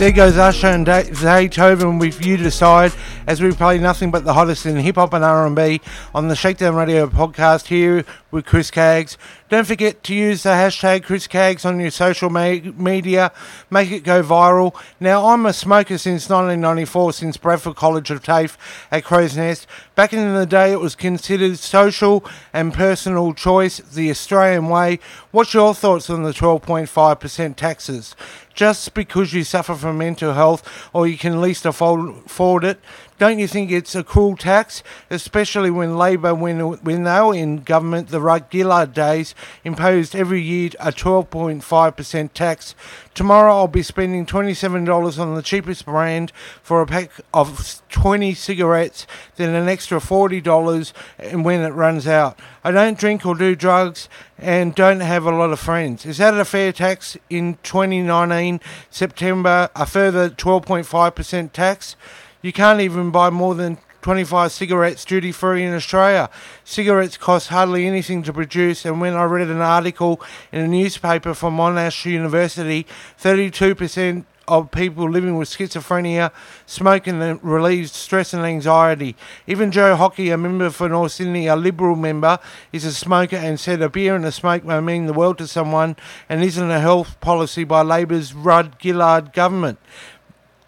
There 0.00 0.12
goes 0.12 0.38
Usher 0.38 0.68
and 0.68 0.86
Zaytoven 0.86 2.00
with 2.00 2.24
You 2.24 2.38
Decide 2.38 2.94
as 3.26 3.42
we 3.42 3.52
play 3.52 3.76
nothing 3.76 4.10
but 4.10 4.24
the 4.24 4.32
hottest 4.32 4.64
in 4.64 4.76
hip 4.76 4.94
hop 4.94 5.12
and 5.12 5.22
R&B 5.22 5.82
on 6.14 6.28
the 6.28 6.34
Shakedown 6.34 6.74
Radio 6.74 7.06
podcast 7.06 7.66
here 7.66 8.06
with 8.30 8.46
Chris 8.46 8.70
Caggs. 8.70 9.18
Don't 9.48 9.66
forget 9.66 10.02
to 10.04 10.14
use 10.14 10.44
the 10.44 10.50
hashtag 10.50 11.02
Chris 11.02 11.26
Caggs 11.26 11.64
on 11.64 11.80
your 11.80 11.90
social 11.90 12.30
me- 12.30 12.72
media. 12.76 13.32
Make 13.70 13.90
it 13.90 14.04
go 14.04 14.22
viral. 14.22 14.74
Now, 15.00 15.26
I'm 15.26 15.46
a 15.46 15.52
smoker 15.52 15.98
since 15.98 16.28
1994, 16.28 17.12
since 17.12 17.36
Bradfield 17.36 17.76
College 17.76 18.10
of 18.10 18.22
TAFE 18.22 18.56
at 18.90 19.04
Crow's 19.04 19.36
Nest. 19.36 19.66
Back 19.94 20.12
in 20.12 20.34
the 20.34 20.46
day, 20.46 20.72
it 20.72 20.80
was 20.80 20.94
considered 20.94 21.58
social 21.58 22.24
and 22.52 22.72
personal 22.72 23.34
choice, 23.34 23.78
the 23.78 24.10
Australian 24.10 24.68
way. 24.68 25.00
What's 25.30 25.54
your 25.54 25.74
thoughts 25.74 26.08
on 26.08 26.22
the 26.22 26.32
12.5% 26.32 27.56
taxes? 27.56 28.14
Just 28.54 28.94
because 28.94 29.32
you 29.32 29.44
suffer 29.44 29.74
from 29.74 29.98
mental 29.98 30.34
health 30.34 30.90
or 30.92 31.06
you 31.06 31.16
can 31.16 31.40
least 31.40 31.64
afford, 31.64 32.08
afford 32.26 32.64
it, 32.64 32.78
don't 33.18 33.38
you 33.38 33.46
think 33.46 33.70
it's 33.70 33.94
a 33.94 34.02
cruel 34.02 34.34
tax? 34.34 34.82
Especially 35.10 35.70
when 35.70 35.98
Labor, 35.98 36.34
when, 36.34 36.58
when 36.82 37.04
they 37.04 37.20
were 37.20 37.34
in 37.34 37.58
government, 37.58 38.08
the 38.08 38.19
Rudd 38.20 38.46
Gillard 38.52 38.92
days, 38.92 39.34
imposed 39.64 40.14
every 40.14 40.40
year 40.40 40.70
a 40.78 40.92
12.5% 40.92 42.32
tax. 42.32 42.74
Tomorrow 43.14 43.52
I'll 43.52 43.68
be 43.68 43.82
spending 43.82 44.26
$27 44.26 45.18
on 45.18 45.34
the 45.34 45.42
cheapest 45.42 45.84
brand 45.84 46.32
for 46.62 46.80
a 46.80 46.86
pack 46.86 47.10
of 47.34 47.82
20 47.88 48.34
cigarettes, 48.34 49.06
then 49.36 49.54
an 49.54 49.68
extra 49.68 49.98
$40 49.98 50.92
and 51.18 51.44
when 51.44 51.60
it 51.60 51.70
runs 51.70 52.06
out. 52.06 52.38
I 52.62 52.70
don't 52.70 52.98
drink 52.98 53.24
or 53.24 53.34
do 53.34 53.56
drugs 53.56 54.08
and 54.38 54.74
don't 54.74 55.00
have 55.00 55.24
a 55.24 55.34
lot 55.34 55.50
of 55.50 55.60
friends. 55.60 56.06
Is 56.06 56.18
that 56.18 56.34
a 56.34 56.44
fair 56.44 56.72
tax 56.72 57.16
in 57.28 57.58
2019 57.62 58.60
September? 58.90 59.70
A 59.74 59.86
further 59.86 60.30
12.5% 60.30 61.52
tax? 61.52 61.96
You 62.42 62.52
can't 62.52 62.80
even 62.80 63.10
buy 63.10 63.30
more 63.30 63.54
than 63.54 63.78
25 64.02 64.52
cigarettes 64.52 65.04
duty 65.04 65.32
free 65.32 65.64
in 65.64 65.74
Australia. 65.74 66.30
Cigarettes 66.64 67.16
cost 67.16 67.48
hardly 67.48 67.86
anything 67.86 68.22
to 68.22 68.32
produce, 68.32 68.84
and 68.84 69.00
when 69.00 69.14
I 69.14 69.24
read 69.24 69.48
an 69.48 69.60
article 69.60 70.20
in 70.52 70.60
a 70.60 70.68
newspaper 70.68 71.34
from 71.34 71.56
Monash 71.56 72.04
University, 72.04 72.86
32% 73.18 74.24
of 74.50 74.70
people 74.72 75.08
living 75.08 75.36
with 75.36 75.48
schizophrenia 75.48 76.32
it 76.66 77.38
relieves 77.44 77.92
stress 77.92 78.34
and 78.34 78.44
anxiety. 78.44 79.14
Even 79.46 79.70
Joe 79.70 79.94
Hockey, 79.94 80.30
a 80.30 80.36
member 80.36 80.70
for 80.70 80.88
North 80.88 81.12
Sydney, 81.12 81.46
a 81.46 81.54
Liberal 81.54 81.94
member, 81.94 82.38
is 82.72 82.84
a 82.84 82.92
smoker 82.92 83.36
and 83.36 83.60
said 83.60 83.80
a 83.80 83.88
beer 83.88 84.16
and 84.16 84.24
a 84.24 84.32
smoke 84.32 84.64
may 84.64 84.80
mean 84.80 85.06
the 85.06 85.12
world 85.12 85.38
to 85.38 85.46
someone 85.46 85.94
and 86.28 86.42
isn't 86.42 86.70
a 86.70 86.80
health 86.80 87.20
policy 87.20 87.62
by 87.62 87.82
Labor's 87.82 88.34
Rudd 88.34 88.74
Gillard 88.82 89.32
government 89.32 89.78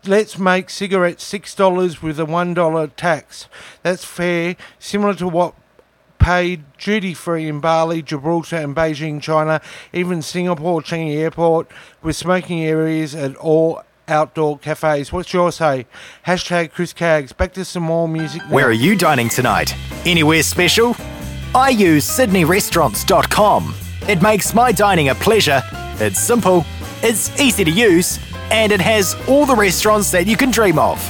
let's 0.07 0.39
make 0.39 0.71
cigarettes 0.71 1.25
six 1.25 1.55
dollars 1.55 2.03
with 2.03 2.19
a 2.19 2.25
one 2.25 2.55
dollar 2.55 2.89
tax. 2.89 3.49
That's 3.83 4.05
fair, 4.05 4.57
similar 4.79 5.15
to 5.15 5.29
what 5.29 5.55
paid 6.19 6.63
duty 6.79 7.15
free 7.15 7.49
in 7.49 7.61
Bali, 7.61 8.01
Gibraltar, 8.01 8.57
and 8.57 8.77
Beijing, 8.77 9.21
China. 9.21 9.61
Even 9.93 10.23
Singapore 10.23 10.81
Changi 10.81 11.17
Airport 11.17 11.69
with 12.03 12.17
smoking 12.17 12.63
areas 12.65 13.15
at 13.15 13.35
all 13.37 13.83
outdoor 14.09 14.59
cafes. 14.59 15.13
What's 15.13 15.33
your 15.33 15.51
say? 15.51 15.87
Hashtag 16.27 16.73
Chris 16.73 16.93
Caggs. 16.93 17.33
Back 17.33 17.53
to 17.55 17.65
some 17.65 17.83
more 17.85 18.09
music. 18.09 18.43
now. 18.43 18.51
Where 18.55 18.67
are 18.67 18.73
you 18.73 18.97
dining 18.97 19.29
tonight? 19.29 19.75
Anywhere 20.05 20.43
special? 20.43 20.95
I 21.55 21.71
use 21.71 22.07
SydneyRestaurants.com. 22.09 23.75
It 24.09 24.23
makes 24.23 24.55
my 24.55 24.73
dining 24.73 25.11
a 25.11 25.15
pleasure. 25.15 25.63
It's 25.97 26.19
simple, 26.21 26.65
it's 27.03 27.39
easy 27.41 27.63
to 27.65 27.71
use, 27.71 28.19
and 28.53 28.71
it 28.71 28.81
has 28.81 29.17
all 29.27 29.47
the 29.47 29.57
restaurants 29.57 30.11
that 30.13 30.27
you 30.27 30.37
can 30.37 30.51
dream 30.51 30.79
of. 30.79 31.01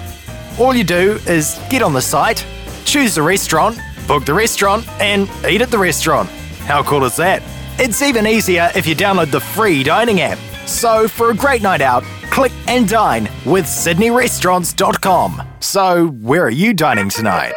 All 0.58 0.74
you 0.74 0.84
do 0.84 1.18
is 1.26 1.60
get 1.68 1.82
on 1.82 1.92
the 1.92 2.00
site, 2.00 2.46
choose 2.84 3.16
the 3.16 3.22
restaurant, 3.22 3.78
book 4.06 4.24
the 4.24 4.32
restaurant, 4.32 4.88
and 5.00 5.28
eat 5.46 5.60
at 5.60 5.70
the 5.70 5.78
restaurant. 5.78 6.28
How 6.60 6.82
cool 6.82 7.04
is 7.04 7.16
that? 7.16 7.42
It's 7.78 8.00
even 8.00 8.26
easier 8.26 8.70
if 8.74 8.86
you 8.86 8.94
download 8.94 9.30
the 9.30 9.40
free 9.40 9.82
dining 9.82 10.20
app. 10.20 10.38
So, 10.66 11.08
for 11.08 11.30
a 11.30 11.34
great 11.34 11.60
night 11.62 11.80
out, 11.80 12.04
click 12.30 12.52
and 12.68 12.88
dine 12.88 13.24
with 13.44 13.64
SydneyRestaurants.com. 13.64 15.42
So, 15.60 16.06
where 16.08 16.44
are 16.44 16.50
you 16.50 16.72
dining 16.72 17.08
tonight? 17.08 17.54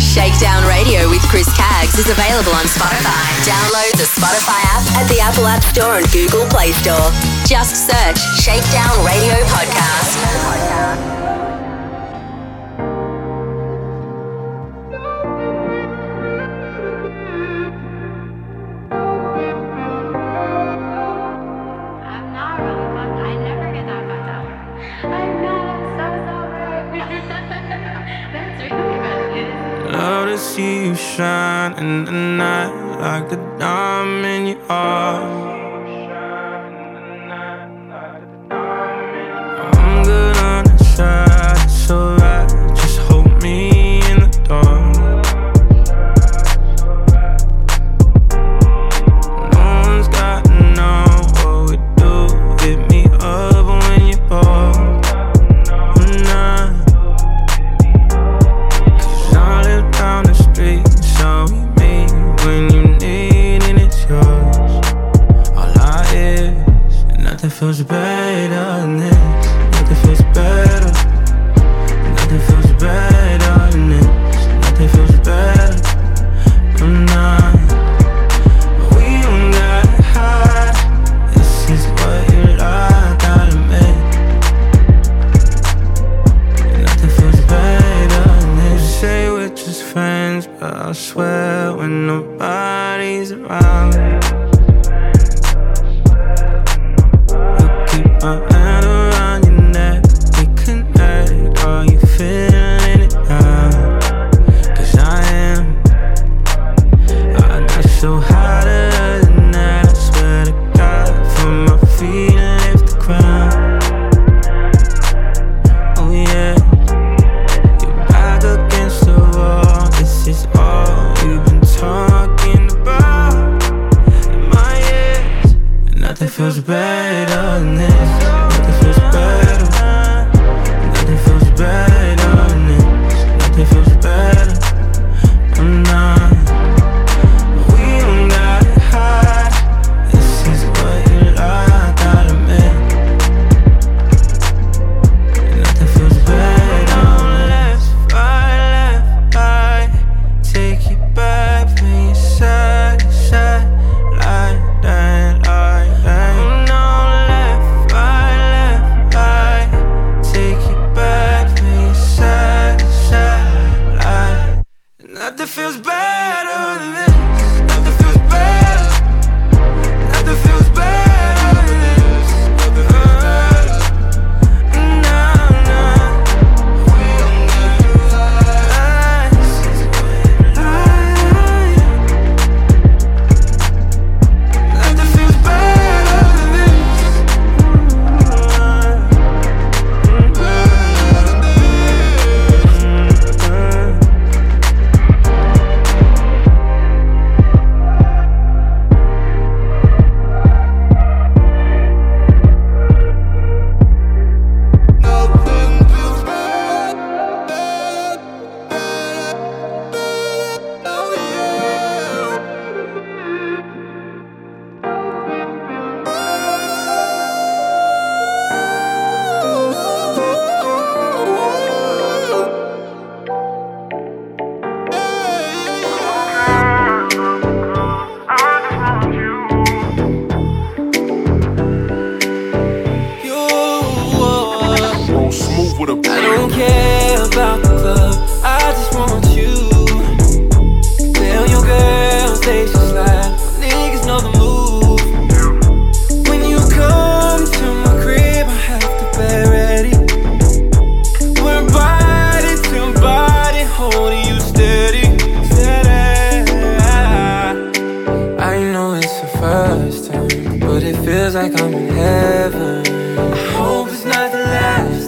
Shakedown 0.00 0.66
Radio 0.66 1.08
with 1.10 1.22
Chris 1.28 1.46
Caggs 1.54 1.98
is 1.98 2.08
available 2.08 2.52
on 2.52 2.64
Spotify. 2.64 3.20
Download 3.44 3.92
the 3.92 4.08
Spotify 4.08 4.60
app 4.72 4.82
at 4.96 5.08
the 5.08 5.20
Apple 5.20 5.46
App 5.46 5.62
Store 5.62 5.98
and 5.98 6.10
Google 6.10 6.46
Play 6.48 6.72
Store. 6.72 7.12
Just 7.44 7.86
search 7.86 8.18
Shakedown 8.40 9.04
Radio 9.04 9.34
Podcast. 9.46 11.19
see 30.40 30.86
you 30.86 30.94
shine 30.94 31.74
in 31.74 32.06
the 32.06 32.12
night 32.12 32.72
like 32.98 33.30
a 33.30 33.36
diamond 33.58 34.48
you 34.48 34.58
are. 34.70 35.59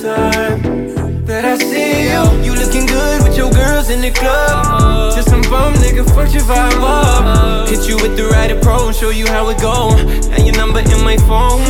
time 0.03 1.25
that 1.27 1.45
I 1.45 1.57
see 1.59 2.11
you. 2.11 2.23
You 2.43 2.59
looking 2.59 2.87
good 2.87 3.23
with 3.23 3.37
your 3.37 3.53
girls 3.53 3.89
in 3.89 4.01
the 4.01 4.11
club. 4.11 5.15
Just 5.15 5.29
some 5.29 5.43
bum 5.43 5.75
nigga, 5.75 6.05
fuck 6.15 6.35
your 6.35 6.43
vibe 6.43 6.83
up. 6.83 7.69
Hit 7.69 7.89
you 7.89 7.97
with 7.97 8.17
the 8.17 8.27
right 8.27 8.51
approach, 8.51 8.97
show 8.97 9.11
you 9.11 9.27
how 9.29 9.49
it 9.51 9.61
go. 9.61 9.95
Now 10.31 10.43
your 10.43 10.57
number 10.57 10.81
in 10.81 11.05
my 11.05 11.17
phone. 11.19 11.63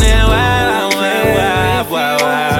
Now 0.00 0.28
Wow, 0.28 0.88
wow, 0.94 1.24
wow, 1.36 1.90
wow, 1.90 2.16
wow. 2.20 2.53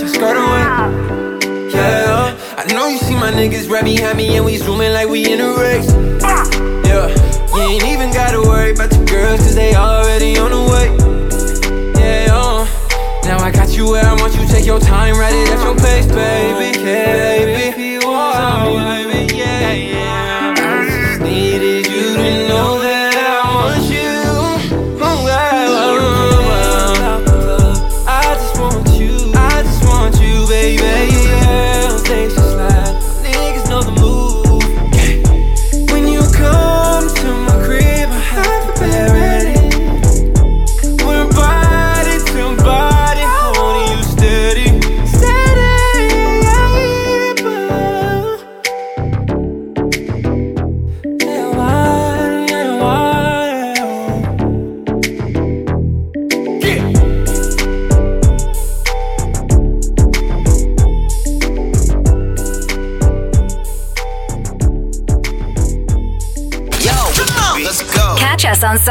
your 0.00 0.08
skirt 0.08 0.36
away. 0.36 1.70
Yeah, 1.70 2.34
I 2.56 2.72
know 2.72 2.88
you 2.88 2.98
see 2.98 3.14
my 3.14 3.30
niggas 3.30 3.68
right 3.68 3.84
behind 3.84 4.16
me 4.16 4.36
and 4.36 4.44
we 4.44 4.56
zooming 4.56 4.92
like 4.92 5.08
we 5.08 5.30
in 5.30 5.40
a 5.40 5.52
race. 5.52 5.92
Yeah, 6.88 7.08
you 7.54 7.62
ain't 7.62 7.84
even 7.84 8.10
gotta 8.10 8.40
worry 8.40 8.72
about 8.72 8.90
the 8.90 9.04
girls 9.04 9.40
cause 9.40 9.54
they 9.54 9.74
already 9.74 10.38
on 10.38 10.50
the 10.52 10.62
way. 10.72 10.88
Yeah, 12.00 12.32
uh. 12.32 12.64
now 13.24 13.38
I 13.44 13.50
got 13.50 13.70
you 13.76 13.90
where 13.90 14.04
I 14.04 14.14
want 14.14 14.34
you, 14.36 14.46
take 14.48 14.64
your 14.64 14.80
time, 14.80 15.16
ride 15.16 15.34
it 15.34 15.48
at 15.50 15.62
your 15.62 15.76
pace, 15.76 16.06
baby. 16.06 16.78
Yeah, 16.80 17.44
baby, 17.44 18.04
whoa, 18.04 18.76
baby. 18.76 19.09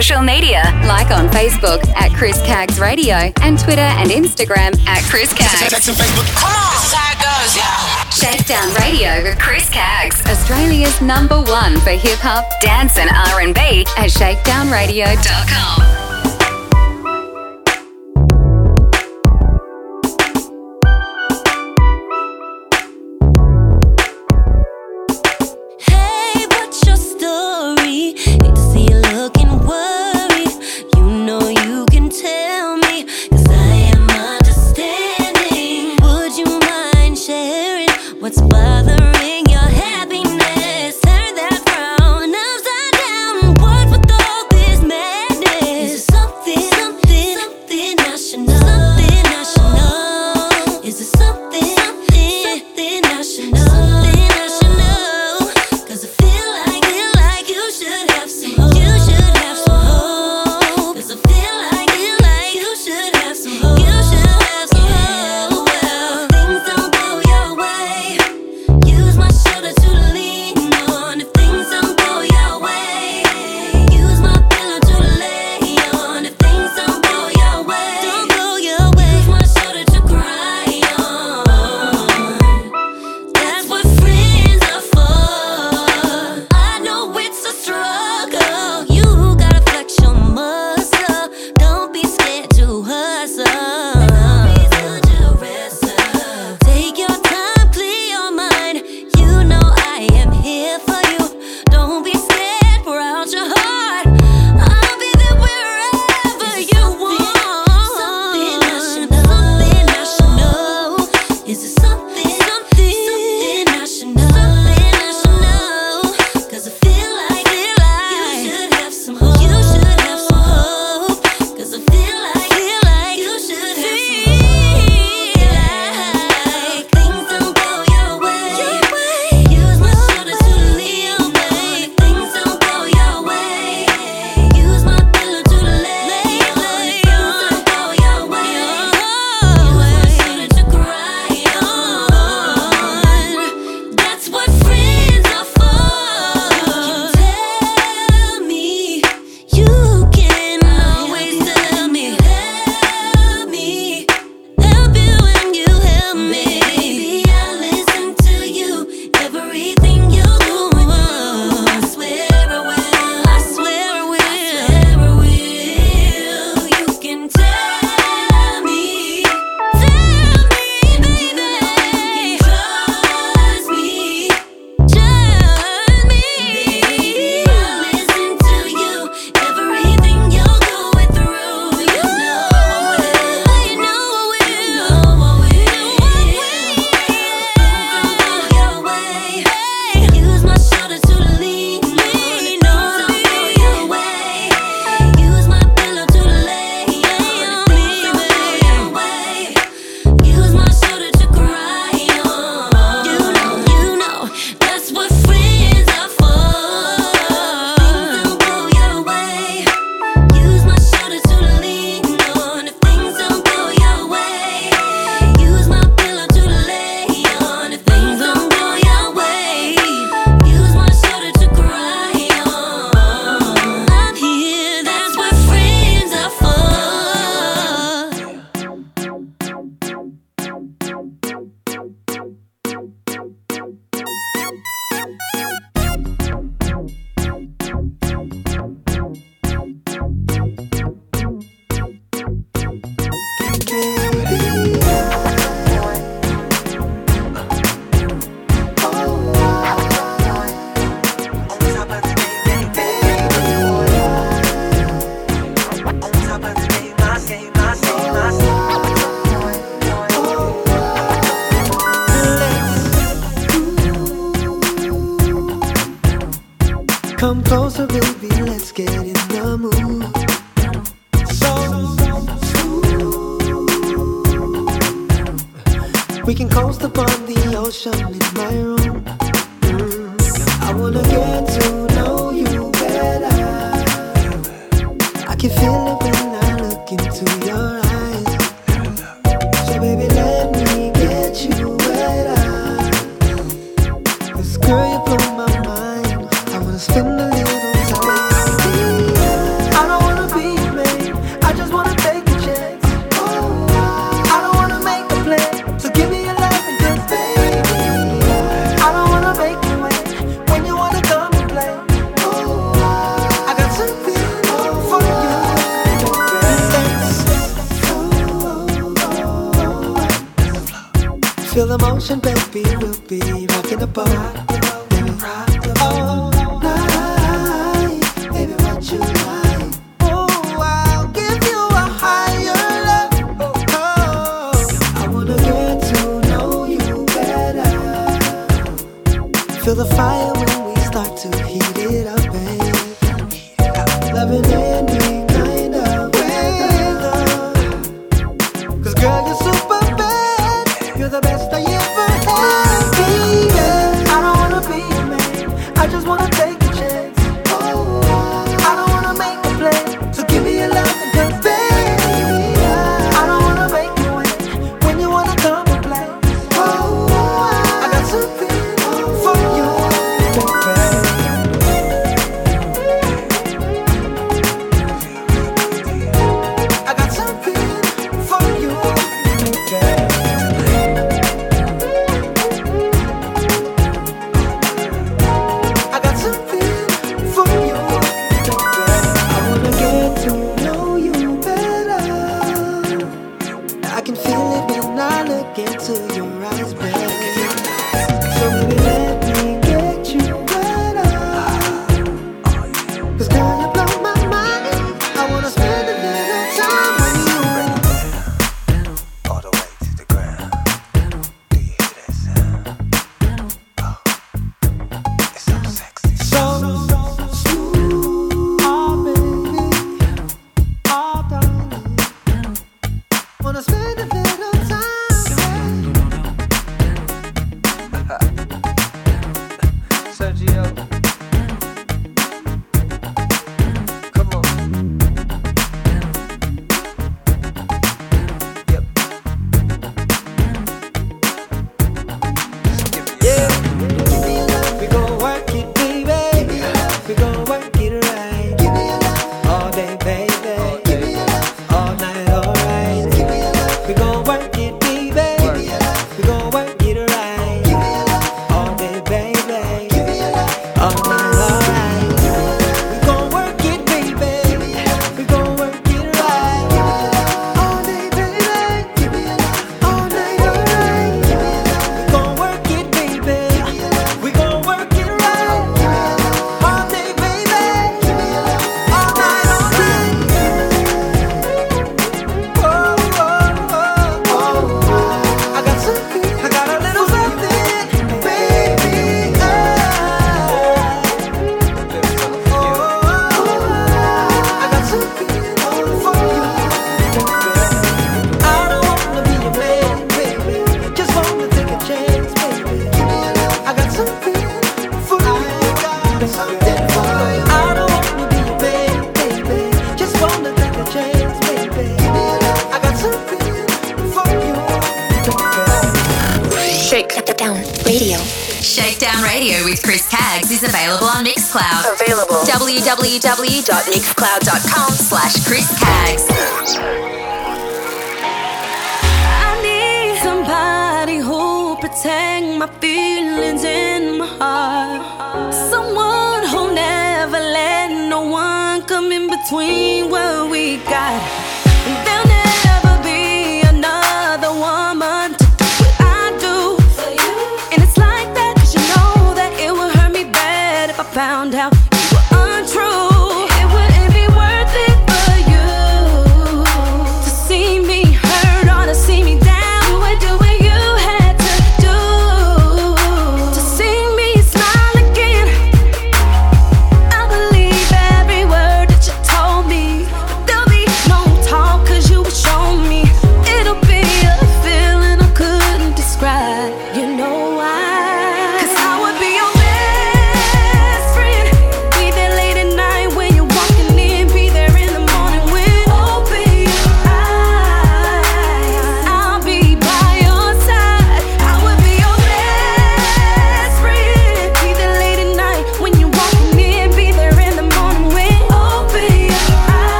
social 0.00 0.22
media. 0.22 0.62
Like 0.86 1.10
on 1.10 1.28
Facebook 1.28 1.86
at 1.88 2.10
Chris 2.16 2.40
Caggs 2.40 2.80
Radio 2.80 3.30
and 3.42 3.58
Twitter 3.58 3.82
and 4.00 4.08
Instagram 4.08 4.72
at 4.86 5.02
Chris 5.04 5.30
Caggs. 5.34 5.60
Shakedown 8.10 8.72
Radio 8.80 9.22
with 9.22 9.38
Chris 9.38 9.68
Caggs, 9.68 10.24
Australia's 10.26 11.02
number 11.02 11.42
one 11.42 11.78
for 11.80 11.90
hip 11.90 12.18
hop, 12.18 12.46
dance 12.62 12.96
and 12.96 13.10
R&B 13.10 13.84
at 13.98 14.08
shakedownradio.com. 14.08 15.99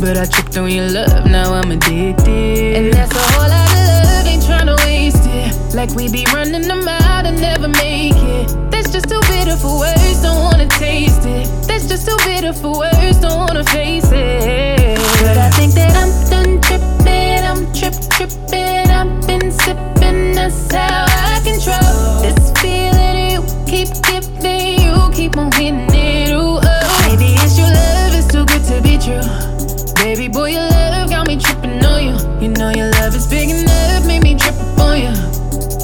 But 0.00 0.16
I 0.16 0.24
tripped 0.24 0.56
on 0.56 0.70
your 0.70 0.88
love, 0.88 1.26
now 1.26 1.52
I'm 1.52 1.70
addicted. 1.70 2.74
And 2.74 2.92
that's 2.92 3.14
a 3.14 3.20
whole 3.32 3.48
lot 3.48 3.68
of 3.68 3.84
love, 4.00 4.26
ain't 4.26 4.42
tryna 4.42 4.76
waste 4.86 5.26
it. 5.26 5.74
Like 5.74 5.90
we 5.90 6.10
be 6.10 6.24
running 6.32 6.62
them 6.62 6.88
out 6.88 7.26
and 7.26 7.38
never 7.38 7.68
make 7.68 8.16
it. 8.16 8.48
That's 8.70 8.90
just 8.90 9.10
too 9.10 9.20
bitter 9.28 9.56
for 9.56 9.78
words, 9.78 10.22
don't 10.22 10.42
wanna 10.42 10.66
taste 10.68 11.26
it. 11.26 11.46
That's 11.68 11.86
just 11.86 12.08
too 12.08 12.16
bitter 12.24 12.54
for 12.54 12.78
words, 12.78 13.18
don't 13.20 13.38
wanna 13.38 13.62
face 13.64 14.10
it. 14.10 14.98
But 15.20 15.36
I 15.36 15.50
think 15.50 15.74
that 15.74 15.92
I'm 15.94 16.10
done 16.30 16.62
tripping, 16.62 17.44
I'm 17.44 17.70
trip 17.74 17.94
tripping. 18.08 18.88
I've 18.88 19.26
been 19.26 19.52
sipping, 19.52 20.32
that's 20.32 20.72
how 20.72 21.04
I 21.08 21.40
control 21.44 22.22
this 22.24 22.50
feeling 22.62 23.32
you 23.32 23.40
keep 23.68 23.92
giving. 24.08 24.80
You 24.80 25.10
keep 25.12 25.36
on 25.36 25.52
hitting 25.52 25.92
it, 25.92 26.32
ooh, 26.32 26.58
oh. 26.58 27.06
Maybe 27.06 27.34
it's 27.36 27.58
your 27.58 27.68
love, 27.68 28.14
it's 28.16 28.28
too 28.32 28.46
good 28.46 28.64
to 28.64 28.80
be 28.80 28.96
true. 28.96 29.49
Know 32.60 32.70
your 32.76 32.90
love 33.00 33.14
is 33.16 33.26
big 33.26 33.48
enough, 33.48 34.06
made 34.06 34.22
me 34.22 34.34
trip 34.36 34.54
up 34.54 34.80
on 34.80 34.98
you. 34.98 35.14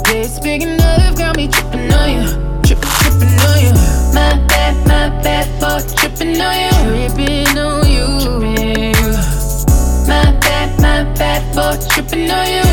Yeah, 0.09 0.27
it's 0.27 0.39
big 0.39 0.63
enough, 0.63 1.17
got 1.17 1.35
me 1.35 1.49
tripping 1.49 1.91
on 1.91 2.09
you. 2.17 2.27
Trip, 2.67 2.81
tripping 3.01 3.37
on 3.49 3.57
you. 3.65 3.73
My 4.13 4.37
bad, 4.51 4.75
my 4.87 5.09
bad 5.23 5.47
for 5.59 5.79
tripping 5.97 6.39
on 6.39 6.55
you. 6.65 7.09
Tripping 7.09 7.57
on 7.57 7.91
you. 7.91 8.07
My 10.07 10.25
bad, 10.45 10.69
my 10.85 10.99
bad 11.15 11.43
for 11.55 11.73
tripping 11.89 12.31
on 12.31 12.47
you. 12.47 12.66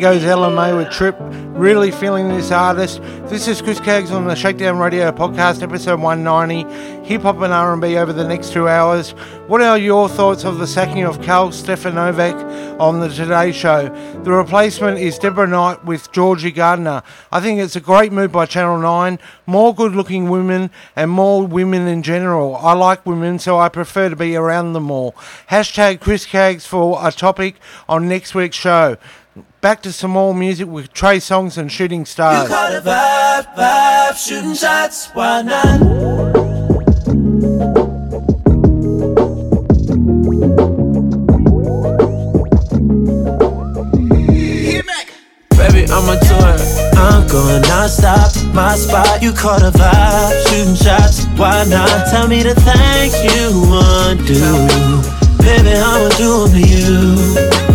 Goes 0.00 0.24
Ella 0.24 0.50
Mai 0.50 0.72
with 0.72 0.90
Trip. 0.90 1.14
Really 1.20 1.90
feeling 1.90 2.28
this 2.28 2.50
artist. 2.50 3.02
This 3.28 3.46
is 3.46 3.60
Chris 3.60 3.78
Caggs 3.78 4.10
on 4.10 4.26
the 4.26 4.34
Shakedown 4.34 4.78
Radio 4.78 5.12
podcast, 5.12 5.62
episode 5.62 6.00
190. 6.00 7.04
Hip 7.06 7.20
hop 7.20 7.42
and 7.42 7.52
R&B 7.52 7.98
over 7.98 8.14
the 8.14 8.26
next 8.26 8.54
two 8.54 8.66
hours. 8.66 9.10
What 9.46 9.60
are 9.60 9.76
your 9.76 10.08
thoughts 10.08 10.44
of 10.44 10.56
the 10.56 10.66
sacking 10.66 11.04
of 11.04 11.20
Karl 11.20 11.50
Stefanovic 11.50 12.80
on 12.80 13.00
the 13.00 13.08
Today 13.10 13.52
Show? 13.52 13.88
The 14.22 14.32
replacement 14.32 14.98
is 14.98 15.18
Deborah 15.18 15.46
Knight 15.46 15.84
with 15.84 16.10
Georgie 16.12 16.50
Gardner. 16.50 17.02
I 17.30 17.40
think 17.40 17.60
it's 17.60 17.76
a 17.76 17.80
great 17.80 18.10
move 18.10 18.32
by 18.32 18.46
Channel 18.46 18.78
9. 18.78 19.18
More 19.44 19.74
good-looking 19.74 20.30
women 20.30 20.70
and 20.96 21.10
more 21.10 21.46
women 21.46 21.86
in 21.86 22.02
general. 22.02 22.56
I 22.56 22.72
like 22.72 23.04
women, 23.04 23.38
so 23.38 23.58
I 23.58 23.68
prefer 23.68 24.08
to 24.08 24.16
be 24.16 24.34
around 24.34 24.72
them 24.72 24.84
more. 24.84 25.12
Hashtag 25.50 26.00
Chris 26.00 26.24
Caggs 26.24 26.64
for 26.64 27.06
a 27.06 27.12
topic 27.12 27.56
on 27.86 28.08
next 28.08 28.34
week's 28.34 28.56
show. 28.56 28.96
Back 29.60 29.82
to 29.82 29.92
some 29.92 30.12
more 30.12 30.34
music 30.34 30.68
with 30.68 30.90
Trey 30.94 31.18
Songz 31.18 31.58
and 31.58 31.70
Shooting 31.70 32.06
Stars. 32.06 32.42
You 32.42 32.46
Stars. 32.46 32.82
caught 32.82 33.44
a 33.44 33.44
vibe, 33.46 33.54
vibe, 33.56 34.16
shooting 34.16 34.54
shots, 34.54 35.10
why 35.12 35.42
not? 35.42 36.90
Baby, 45.56 45.86
I'm 45.92 46.08
a 46.08 46.16
tour. 46.18 46.56
I'm 46.98 47.28
going 47.28 47.62
non-stop. 47.62 48.32
My 48.54 48.74
spot, 48.76 49.22
you 49.22 49.32
caught 49.32 49.62
a 49.62 49.70
vibe. 49.70 50.48
Shooting 50.48 50.74
shots, 50.74 51.26
why 51.36 51.64
not? 51.68 52.08
Tell 52.10 52.26
me 52.26 52.42
the 52.42 52.54
things 52.54 53.14
you 53.24 53.60
want 53.70 54.20
to 54.20 54.34
do. 54.34 55.44
Baby, 55.44 55.76
I'ma 55.76 56.08
do 56.16 56.44
'em 56.44 56.50
to 56.52 56.60
you. 56.60 57.69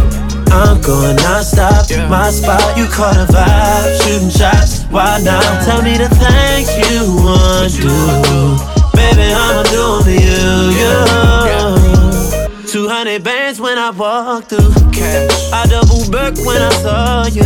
I'm 0.56 0.80
going 0.82 1.18
non-stop. 1.18 1.86
My 2.10 2.32
spot, 2.32 2.78
you 2.78 2.86
caught 2.88 3.18
a 3.18 3.26
vibe. 3.28 4.02
Shooting 4.04 4.30
shots, 4.30 4.84
why 4.86 5.20
not? 5.22 5.44
Tell 5.66 5.82
me 5.82 5.98
the 5.98 6.08
things 6.08 6.72
you 6.80 7.04
want 7.20 7.74
to 7.76 7.82
do. 7.84 8.56
Baby, 8.96 9.34
I'ma 9.36 9.64
do 9.68 10.04
to 10.08 10.14
you. 10.16 10.72
Yeah. 10.80 12.06
200 12.68 13.24
bands 13.24 13.60
when 13.60 13.78
I 13.78 13.90
walk 13.90 14.46
through. 14.46 14.72
I 15.52 15.66
double 15.70 16.10
back 16.10 16.36
when 16.46 16.62
I 16.62 16.72
saw 16.84 17.26
you. 17.28 17.44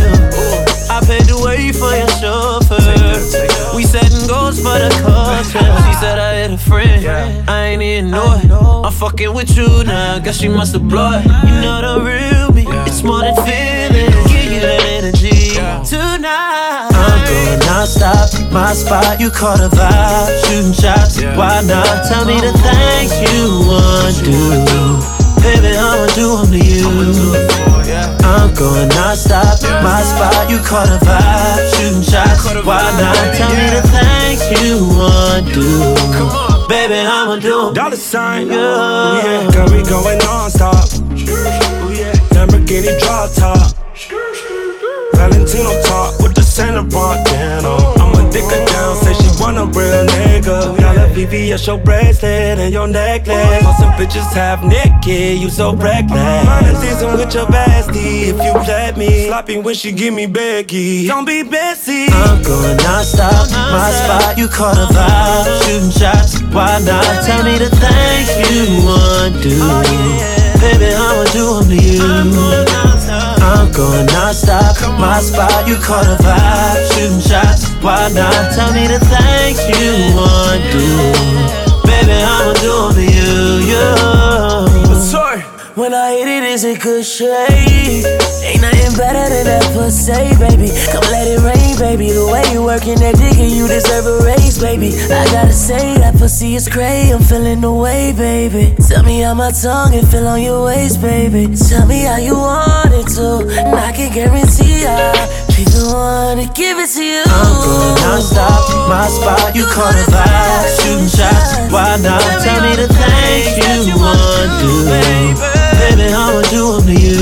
I 0.90 1.00
paid 1.06 1.26
the 1.26 1.40
way 1.44 1.72
for 1.72 1.92
your 1.94 2.08
chauffeur. 2.18 3.76
We 3.76 3.84
setting 3.84 4.26
goals 4.26 4.58
for 4.58 4.78
the 4.78 4.90
culture. 5.02 5.66
She 5.86 5.94
said 6.06 6.18
I 6.18 6.32
had 6.34 6.50
a 6.52 6.58
friend. 6.58 7.06
I 7.48 7.66
ain't 7.66 7.82
even 7.82 8.10
know 8.10 8.40
it. 8.42 8.50
I'm 8.50 8.92
fucking 8.92 9.32
with 9.34 9.56
you 9.56 9.84
now. 9.84 10.18
Guess 10.18 10.38
she 10.40 10.48
must 10.48 10.72
have 10.72 10.88
blood. 10.88 11.24
You 11.24 11.60
know 11.60 11.78
the 11.80 12.04
real 12.04 12.49
me. 13.02 13.08
It's 13.08 13.08
more 13.08 13.20
than 13.22 13.34
feeling. 13.46 14.12
Give 14.28 14.52
you 14.52 14.60
that 14.60 14.84
energy 14.84 15.56
tonight. 15.88 16.88
I'm 16.92 17.20
going 17.24 17.58
non-stop. 17.66 18.52
My 18.52 18.72
spot, 18.74 19.20
you 19.20 19.30
caught 19.30 19.60
a 19.60 19.68
vibe. 19.68 20.44
Shooting 20.44 20.72
shots, 20.72 21.22
why 21.36 21.62
not? 21.64 22.04
Tell 22.08 22.24
me 22.24 22.40
the 22.40 22.52
things 22.52 23.12
you 23.32 23.64
want 23.64 24.16
to 24.16 24.24
do. 24.24 25.00
Baby, 25.40 25.72
I'ma 25.76 26.06
do 26.12 26.36
'em 26.40 26.50
to 26.52 26.58
you. 26.58 26.88
I'm 28.22 28.52
going 28.54 28.88
non-stop. 28.88 29.62
My 29.82 30.02
spot, 30.02 30.50
you 30.50 30.58
caught 30.58 30.88
a 30.88 30.98
vibe. 31.00 31.70
Shooting 31.76 32.02
shots, 32.02 32.44
why 32.64 32.84
not? 33.00 33.34
Tell 33.36 33.50
me 33.50 33.70
the 33.70 33.82
things 33.88 34.40
you 34.60 34.84
want 34.84 35.48
to 35.48 35.54
do. 35.54 36.68
Baby, 36.68 37.00
I'ma 37.00 37.36
do 37.36 37.72
Dollar 37.72 37.96
sign, 37.96 38.48
Yeah. 38.48 38.56
Ooh, 38.56 39.16
yeah. 39.24 39.50
Got 39.50 39.70
me 39.72 39.82
going 39.82 40.18
non-stop. 40.18 40.79
Ooh, 43.20 43.26
yeah. 43.26 43.28
Lamborghini 43.28 43.28
drop 43.28 43.34
top. 43.34 43.76
Valentino 45.14 45.82
top 45.82 46.22
with 46.22 46.34
the 46.34 46.42
Santa 46.42 46.82
Montana. 46.82 47.76
I'ma 48.00 48.30
dick 48.30 48.44
her 48.44 48.64
down, 48.66 48.96
say 48.96 49.12
she 49.12 49.28
want 49.40 49.58
a 49.58 49.66
real 49.66 50.06
nigga. 50.06 50.78
Got 50.78 50.96
a 50.96 51.12
VVS 51.12 51.66
your 51.66 51.78
bracelet 51.78 52.58
and 52.58 52.72
your 52.72 52.88
necklace. 52.88 53.64
All 53.64 53.74
some 53.74 53.92
bitches 53.92 54.32
half 54.32 54.64
naked, 54.64 55.38
you 55.38 55.50
so 55.50 55.74
reckless. 55.74 56.46
Minor 56.46 56.74
season 56.76 57.12
with 57.12 57.34
your 57.34 57.46
bestie 57.46 58.28
if 58.28 58.36
you 58.36 58.52
let 58.66 58.96
me. 58.96 59.26
Sloppy 59.26 59.58
when 59.58 59.74
she 59.74 59.92
give 59.92 60.14
me 60.14 60.26
Becky. 60.26 61.06
Don't 61.06 61.26
be 61.26 61.42
messy. 61.42 62.06
I'm 62.08 62.42
going 62.42 62.76
non-stop, 62.78 63.50
my 63.50 63.90
spot, 63.90 64.38
you 64.38 64.48
caught 64.48 64.76
a 64.76 64.86
vibe 64.92 65.64
Shooting 65.64 65.90
shots, 65.90 66.40
why 66.54 66.78
not? 66.84 67.04
Tell 67.24 67.44
me 67.44 67.58
the 67.58 67.68
things 67.68 68.28
you 68.50 68.84
want 68.84 69.34
to 69.42 69.48
do 69.48 70.10
Baby, 70.60 70.94
I'ma 70.94 71.24
do 71.32 71.60
them 71.60 71.68
to 71.68 71.76
you 71.76 72.89
I'm 73.50 73.72
going 73.72 74.06
non-stop, 74.06 74.78
my 74.98 75.20
spot, 75.20 75.66
you 75.66 75.74
caught 75.76 76.06
a 76.06 76.16
vibe 76.22 76.92
Shooting 76.94 77.20
shots, 77.20 77.68
why 77.82 78.08
not? 78.14 78.54
Tell 78.54 78.72
me 78.72 78.86
the 78.86 79.00
things 79.10 79.58
you 79.74 80.14
want 80.14 80.62
to 80.62 80.78
do 80.78 81.40
Baby, 81.82 82.22
I'ma 82.22 82.52
do 82.62 82.72
them 82.86 82.94
to 82.94 83.04
you, 83.10 83.74
you. 83.74 84.49
When 85.76 85.94
I 85.94 86.12
hit 86.18 86.26
it, 86.26 86.42
it's 86.42 86.64
a 86.64 86.76
good 86.76 87.04
shade. 87.04 88.04
Ain't 88.42 88.60
nothing 88.60 88.96
better 88.98 89.22
than 89.30 89.44
that 89.46 89.70
pussy, 89.72 90.12
baby. 90.34 90.66
Come 90.90 91.06
let 91.14 91.28
it 91.30 91.38
rain, 91.46 91.78
baby. 91.78 92.10
The 92.10 92.26
way 92.26 92.42
you 92.52 92.64
working 92.64 92.98
that 92.98 93.14
dick, 93.14 93.38
and 93.38 93.52
you 93.52 93.68
deserve 93.68 94.06
a 94.06 94.24
raise, 94.26 94.58
baby. 94.58 94.90
I 95.14 95.24
gotta 95.30 95.52
say 95.52 95.96
that 95.98 96.16
pussy 96.18 96.56
is 96.56 96.68
crazy. 96.68 97.12
I'm 97.12 97.22
feeling 97.22 97.60
the 97.60 97.72
way, 97.72 98.12
baby. 98.12 98.74
Tell 98.88 99.04
me 99.04 99.20
how 99.20 99.34
my 99.34 99.52
tongue 99.52 99.94
and 99.94 100.06
feel 100.08 100.26
on 100.26 100.42
your 100.42 100.64
waist, 100.66 101.00
baby. 101.00 101.54
Tell 101.54 101.86
me 101.86 102.02
how 102.02 102.16
you 102.16 102.34
want 102.34 102.92
it 102.92 103.06
to, 103.14 103.46
and 103.62 103.76
I 103.78 103.92
can 103.92 104.12
guarantee 104.12 104.84
I 104.84 105.49
be 105.64 105.70
the 105.76 105.92
one 105.92 106.38
to 106.40 106.46
give 106.56 106.78
it 106.78 106.88
to 106.96 107.04
you. 107.04 107.22
I'm 107.26 107.52
going 107.60 107.94
non-stop, 108.00 108.88
my 108.88 109.06
spot. 109.08 109.54
You 109.54 109.64
caught 109.68 109.94
a 109.94 110.04
vibe, 110.08 110.68
shooting 110.80 111.08
shots. 111.08 111.60
Why 111.68 112.00
not? 112.00 112.24
Tell 112.40 112.60
me 112.64 112.72
the 112.76 112.88
things 112.88 113.84
you 113.84 113.96
want 114.00 114.20
to 114.40 114.48
do. 114.64 114.72
Baby, 115.76 116.08
I'ma 116.12 116.40
do 116.48 116.80
them 116.80 116.86
to 116.88 116.96
you. 116.96 117.20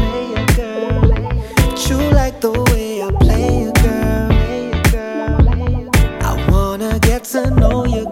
Like 2.16 2.40
the 2.40 2.52
way 2.72 3.04
I 3.04 3.12
play 3.12 3.60
you, 3.60 3.72
girl. 3.84 4.32
I 6.22 6.48
wanna 6.50 6.98
get 7.00 7.26
to 7.26 7.52
know 7.52 7.86
you, 7.86 8.08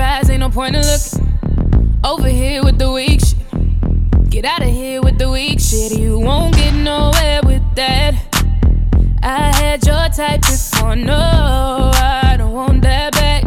eyes, 0.00 0.30
ain't 0.30 0.40
no 0.40 0.50
point 0.50 0.76
in 0.76 0.82
looking. 0.82 2.00
Over 2.04 2.28
here 2.28 2.62
with 2.64 2.78
the 2.78 2.90
weak 2.90 3.20
shit. 3.20 4.30
Get 4.30 4.44
out 4.44 4.62
of 4.62 4.68
here 4.68 5.02
with 5.02 5.18
the 5.18 5.30
weak 5.30 5.60
shit. 5.60 5.98
You 5.98 6.18
won't 6.18 6.54
get 6.54 6.72
nowhere 6.74 7.40
with 7.44 7.62
that. 7.74 8.14
I 9.22 9.52
had 9.54 9.84
your 9.86 10.08
type 10.08 10.40
before, 10.40 10.96
no, 10.96 11.90
I 11.94 12.36
don't 12.38 12.52
want 12.52 12.82
that 12.82 13.12
back. 13.12 13.44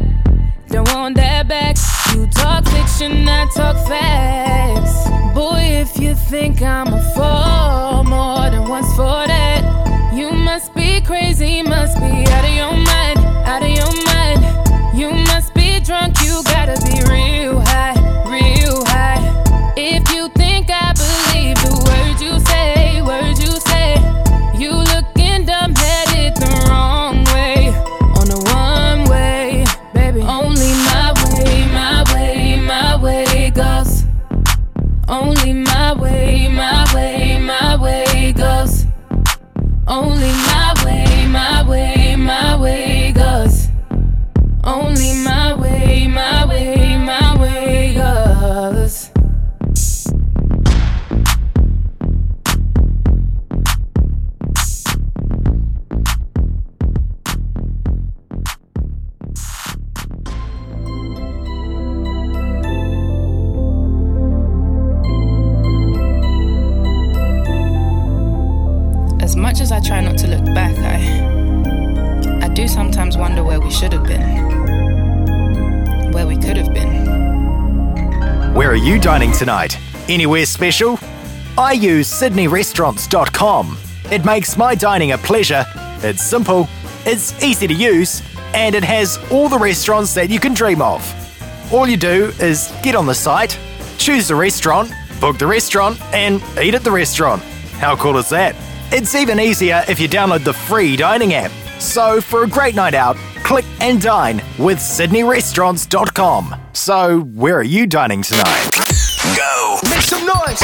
Don't 0.67 0.87
want 0.93 1.15
that 1.15 1.47
back. 1.47 1.77
You 2.13 2.27
talk 2.27 2.65
fiction, 2.65 3.27
I 3.27 3.47
talk 3.55 3.75
facts. 3.87 5.09
Boy, 5.33 5.81
if 5.81 5.99
you 5.99 6.13
think 6.15 6.61
I'm 6.61 6.93
a 6.93 7.01
fool, 7.15 8.03
more 8.03 8.49
than 8.49 8.69
once 8.69 8.89
for 8.95 9.25
that, 9.25 10.13
you 10.13 10.31
must 10.31 10.73
be 10.75 11.01
crazy, 11.01 11.63
must 11.63 11.97
be 11.97 12.25
out 12.31 12.45
of 12.45 12.53
your 12.53 12.71
mind. 12.71 13.12
tonight? 79.43 79.77
Anywhere 80.07 80.45
special? 80.45 80.97
I 81.57 81.73
use 81.73 82.09
sydneyrestaurants.com. 82.09 83.77
It 84.09 84.23
makes 84.23 84.55
my 84.55 84.73
dining 84.73 85.11
a 85.11 85.17
pleasure. 85.17 85.65
It's 86.01 86.23
simple, 86.23 86.69
it's 87.05 87.43
easy 87.43 87.67
to 87.67 87.73
use, 87.73 88.21
and 88.53 88.73
it 88.73 88.85
has 88.85 89.19
all 89.31 89.49
the 89.49 89.59
restaurants 89.59 90.13
that 90.13 90.29
you 90.29 90.39
can 90.39 90.53
dream 90.53 90.81
of. 90.81 91.01
All 91.73 91.89
you 91.89 91.97
do 91.97 92.31
is 92.39 92.73
get 92.83 92.95
on 92.95 93.05
the 93.05 93.13
site, 93.13 93.59
choose 93.97 94.29
the 94.29 94.35
restaurant, 94.35 94.93
book 95.19 95.37
the 95.37 95.47
restaurant, 95.47 95.99
and 96.13 96.41
eat 96.61 96.73
at 96.73 96.85
the 96.85 96.91
restaurant. 96.91 97.41
How 97.83 97.97
cool 97.97 98.17
is 98.17 98.29
that? 98.29 98.55
It's 98.93 99.13
even 99.13 99.41
easier 99.41 99.83
if 99.89 99.99
you 99.99 100.07
download 100.07 100.45
the 100.45 100.53
free 100.53 100.95
dining 100.95 101.33
app. 101.33 101.51
So, 101.81 102.21
for 102.21 102.43
a 102.43 102.47
great 102.47 102.75
night 102.75 102.93
out, 102.93 103.17
click 103.43 103.65
and 103.81 104.01
dine 104.01 104.37
with 104.57 104.77
SydneyRestaurants.com. 104.77 106.55
So, 106.71 107.19
where 107.19 107.57
are 107.57 107.63
you 107.63 107.87
dining 107.87 108.21
tonight? 108.21 108.82
Go! 109.31 109.79
Make 109.89 110.03
some 110.03 110.25
noise! 110.27 110.59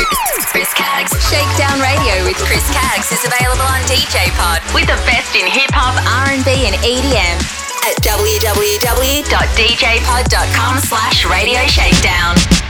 Chris 0.52 0.74
Caggs. 0.74 1.16
Shakedown 1.32 1.80
Radio 1.80 2.26
with 2.26 2.36
Chris 2.44 2.66
Caggs 2.76 3.12
is 3.12 3.24
available 3.24 3.64
on 3.64 3.80
DJ 3.88 4.28
Pod 4.36 4.62
with 4.74 4.88
the 4.88 5.00
best 5.08 5.36
in 5.36 5.48
hip 5.48 5.72
hop, 5.72 5.96
R&B 6.28 6.68
and 6.68 6.76
EDM 6.84 7.40
at 7.88 7.96
www.djpod.com 8.04 8.84
slash 10.80 11.26
radio 11.26 11.66
shakedown. 11.68 12.69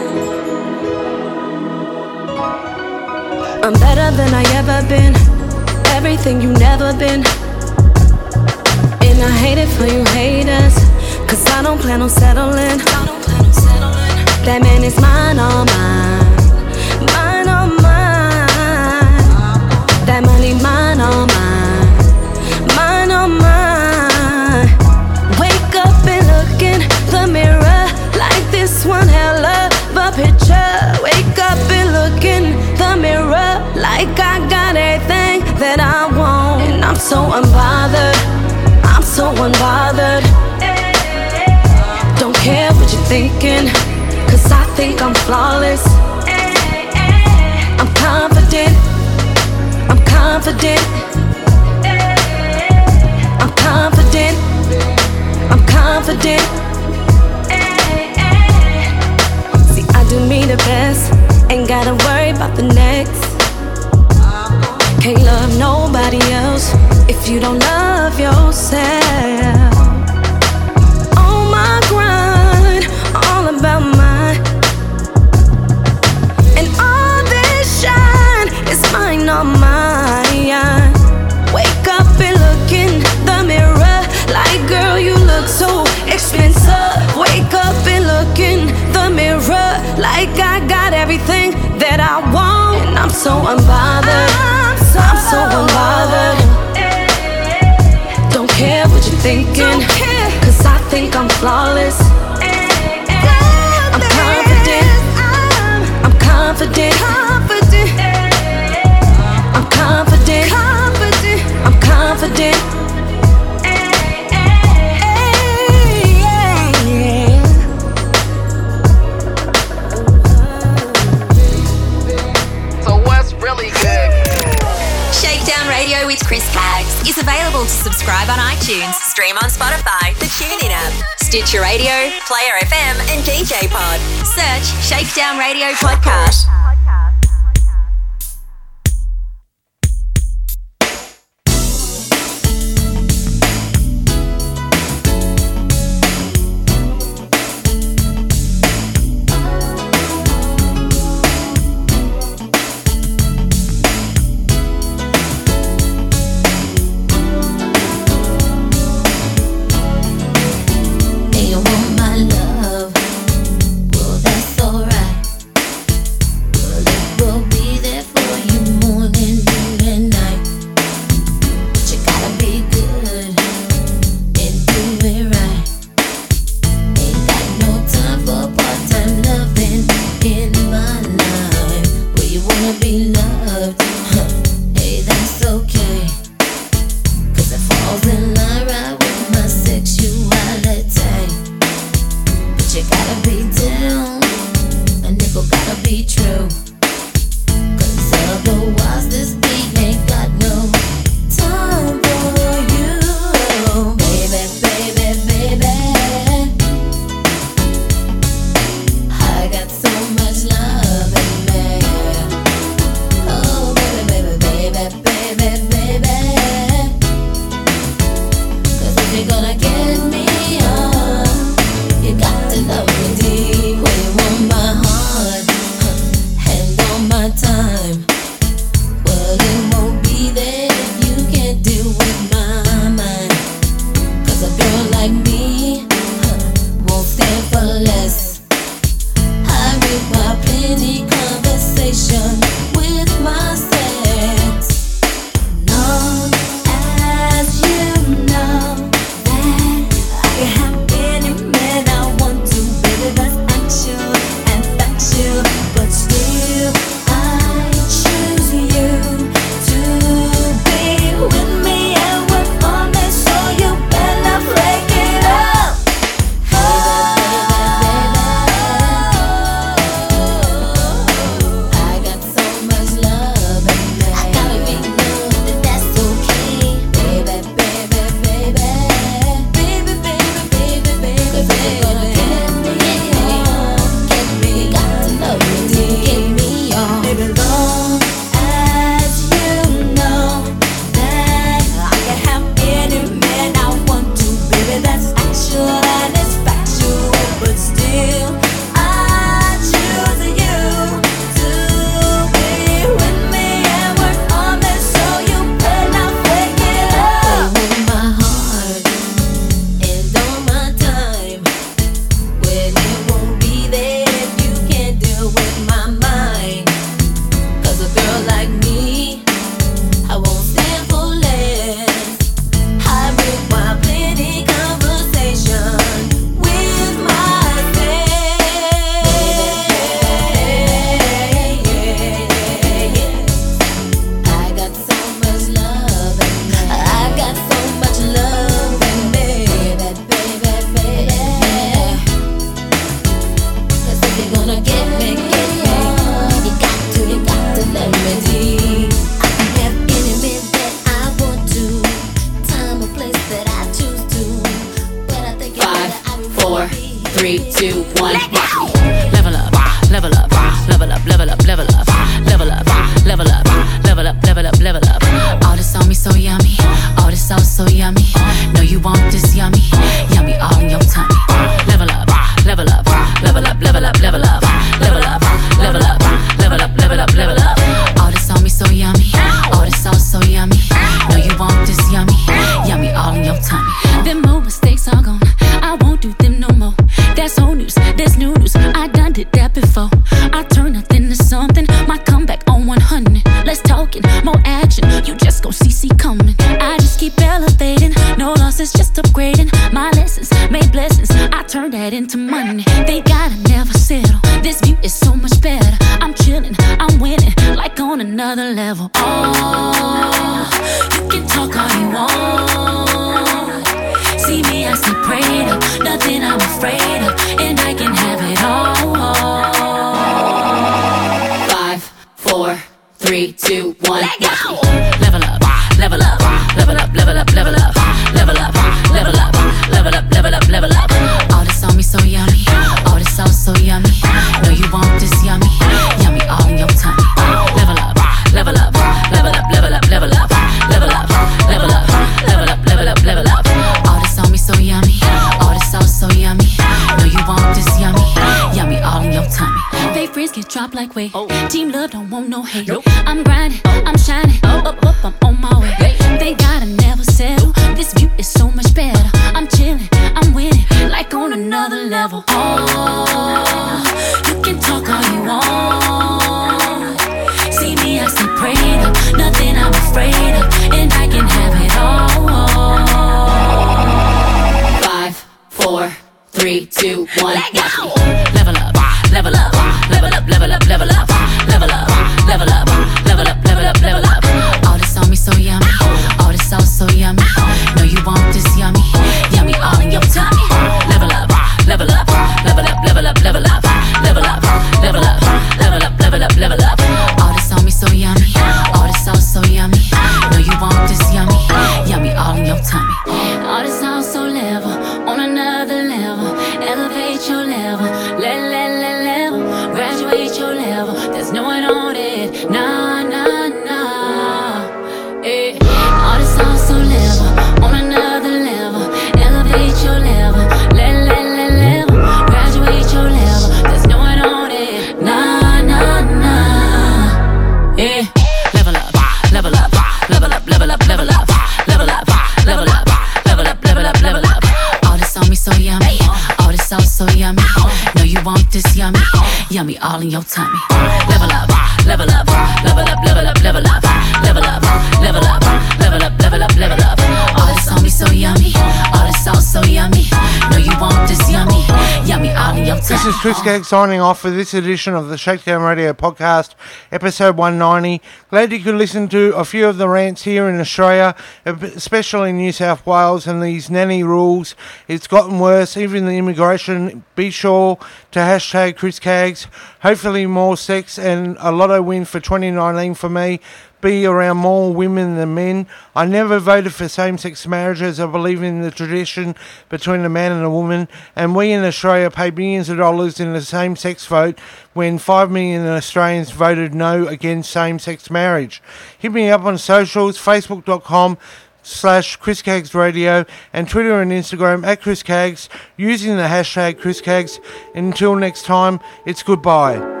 signing 553.71 554.01
off 554.01 554.19
for 554.19 554.29
this 554.29 554.53
edition 554.53 554.93
of 554.93 555.07
the 555.07 555.17
Shakedown 555.17 555.61
Radio 555.61 555.93
podcast, 555.93 556.55
episode 556.91 557.37
190. 557.37 558.01
Glad 558.29 558.51
you 558.51 558.59
could 558.59 558.75
listen 558.75 559.07
to 559.07 559.33
a 559.33 559.45
few 559.45 559.65
of 559.65 559.77
the 559.77 559.87
rants 559.87 560.23
here 560.23 560.49
in 560.49 560.59
Australia, 560.59 561.15
especially 561.45 562.31
in 562.31 562.37
New 562.37 562.51
South 562.51 562.85
Wales 562.85 563.27
and 563.27 563.41
these 563.41 563.69
nanny 563.69 564.03
rules. 564.03 564.55
It's 564.89 565.07
gotten 565.07 565.39
worse, 565.39 565.77
even 565.77 566.05
the 566.05 566.17
immigration. 566.17 567.05
Be 567.15 567.31
sure 567.31 567.77
to 568.11 568.19
hashtag 568.19 568.75
Chris 568.75 568.99
Caggs. 568.99 569.47
Hopefully, 569.83 570.25
more 570.25 570.57
sex 570.57 570.99
and 570.99 571.37
a 571.39 571.53
lotto 571.53 571.81
win 571.81 572.03
for 572.03 572.19
2019 572.19 572.93
for 572.95 573.07
me 573.07 573.39
be 573.81 574.05
around 574.05 574.37
more 574.37 574.73
women 574.73 575.15
than 575.15 575.33
men. 575.33 575.67
I 575.95 576.05
never 576.05 576.39
voted 576.39 576.73
for 576.73 576.87
same 576.87 577.17
sex 577.17 577.45
marriage 577.47 577.81
as 577.81 577.99
I 577.99 578.05
believe 578.05 578.43
in 578.43 578.61
the 578.61 578.71
tradition 578.71 579.35
between 579.69 580.01
a 580.05 580.09
man 580.09 580.31
and 580.31 580.43
a 580.43 580.49
woman, 580.49 580.87
and 581.15 581.35
we 581.35 581.51
in 581.51 581.63
Australia 581.63 582.09
pay 582.09 582.31
millions 582.31 582.69
of 582.69 582.77
dollars 582.77 583.19
in 583.19 583.33
the 583.33 583.41
same 583.41 583.75
sex 583.75 584.05
vote 584.05 584.39
when 584.73 584.97
5 584.97 585.31
million 585.31 585.65
Australians 585.67 586.31
voted 586.31 586.73
no 586.73 587.07
against 587.07 587.51
same 587.51 587.79
sex 587.79 588.09
marriage. 588.09 588.61
Hit 588.97 589.11
me 589.11 589.29
up 589.29 589.43
on 589.43 589.57
socials, 589.57 590.17
facebook.com 590.17 591.17
slash 591.63 592.15
Chris 592.15 592.41
Caggs 592.41 592.73
Radio 592.73 593.25
and 593.53 593.69
Twitter 593.69 594.01
and 594.01 594.11
Instagram 594.11 594.65
at 594.65 594.81
Chris 594.81 595.03
Caggs 595.03 595.49
using 595.77 596.17
the 596.17 596.23
hashtag 596.23 596.79
Chris 596.79 597.01
Caggs. 597.01 597.39
Until 597.75 598.15
next 598.15 598.45
time, 598.45 598.79
it's 599.05 599.23
goodbye. 599.23 600.00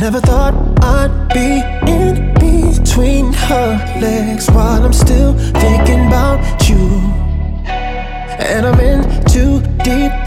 Never 0.00 0.18
thought 0.20 0.54
I'd 0.82 1.28
be 1.28 1.60
in 1.92 2.32
between 2.32 3.34
her 3.34 4.00
legs 4.00 4.50
while 4.50 4.82
I'm 4.82 4.94
still 4.94 5.34
thinking 5.34 6.06
about 6.06 6.40
you. 6.70 6.88
And 8.40 8.66
I'm 8.66 8.80
in 8.80 9.02
too 9.26 9.60
deep 9.84 10.19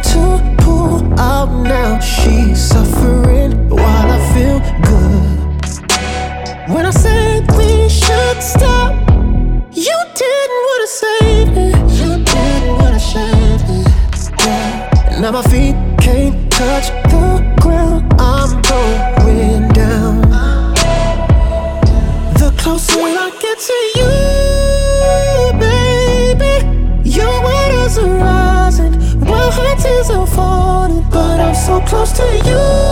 close 31.94 32.12
to 32.12 32.24
you. 32.50 32.83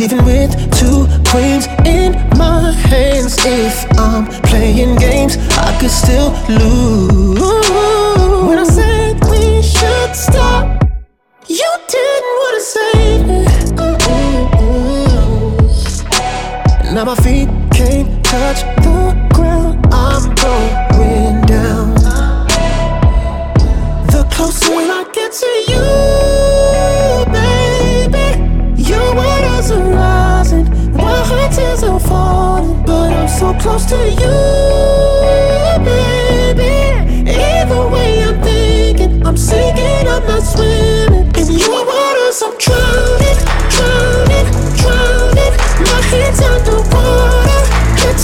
Cause 0.00 0.12
even 0.14 0.24
with 0.24 0.50
two 0.78 1.06
queens 1.30 1.66
in 1.84 2.12
my 2.38 2.72
hands, 2.88 3.36
if 3.44 3.84
I'm 3.98 4.26
playing 4.48 4.96
games, 4.96 5.36
I 5.58 5.76
could 5.78 5.90
still 5.90 6.30
lose. 6.48 6.89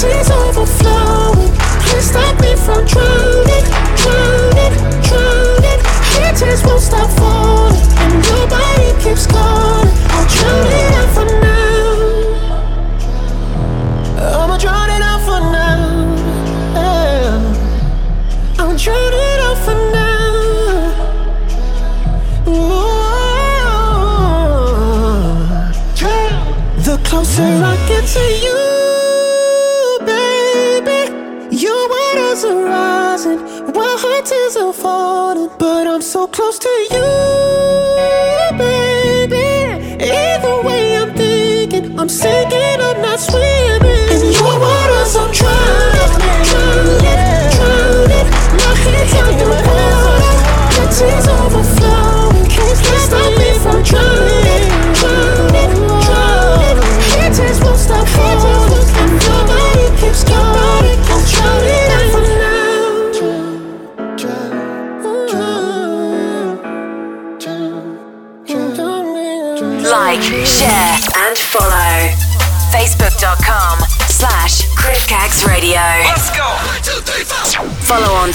The 0.02 0.25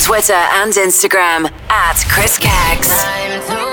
Twitter 0.04 0.34
and 0.34 0.74
Instagram 0.74 1.52
at 1.70 2.04
Chris 2.10 2.38
Caggs. 2.40 3.71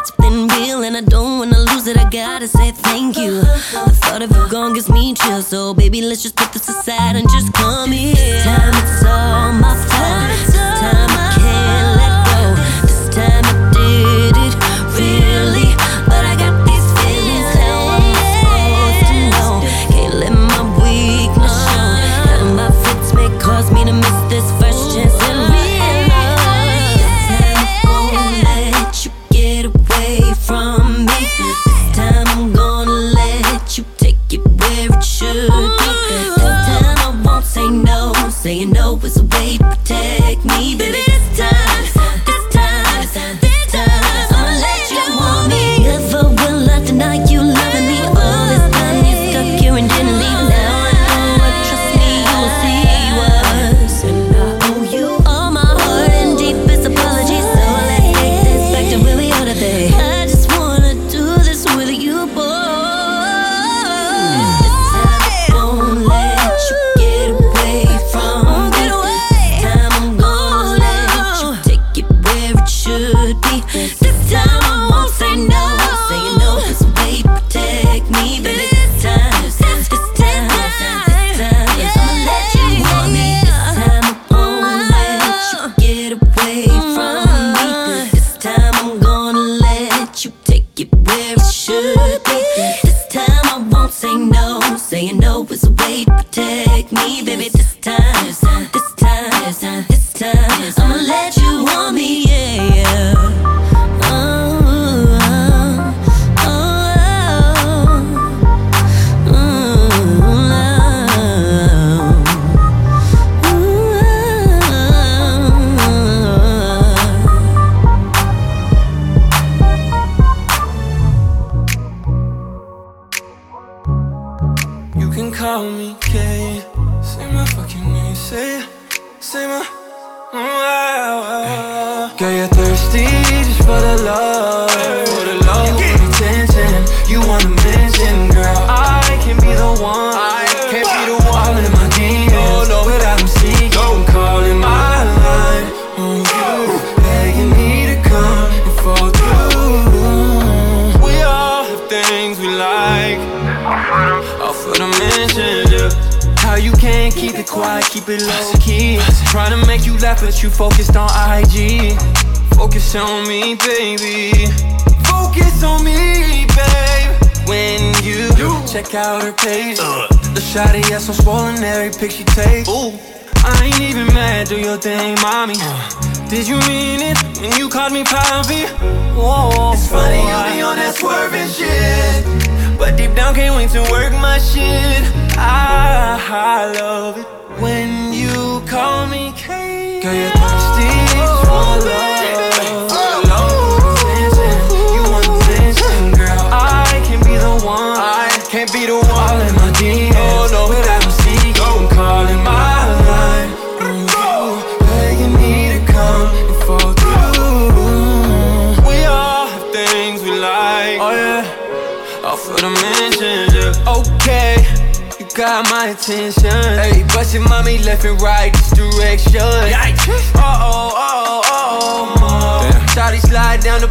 something 0.00 0.48
real 0.48 0.82
and 0.84 0.96
I 0.96 1.02
don't 1.02 1.38
wanna 1.38 1.58
lose 1.58 1.86
it. 1.86 1.96
I 1.96 2.08
gotta 2.08 2.48
say 2.48 2.70
thank 2.72 3.16
you. 3.16 3.40
The 3.40 3.96
thought 4.00 4.22
of 4.22 4.30
you 4.30 4.48
gone 4.48 4.72
gives 4.74 4.88
me 4.88 5.14
chills, 5.14 5.46
so 5.46 5.74
baby, 5.74 6.00
let's 6.00 6.22
just 6.22 6.36
put 6.36 6.52
this 6.52 6.68
aside 6.68 7.16
and 7.16 7.28
just 7.30 7.52
come 7.52 7.92
here. 7.92 8.14
This 8.14 8.44
time 8.44 8.74
it's 8.74 9.04
all 9.04 9.52
my 9.52 9.74
fault. 9.88 10.31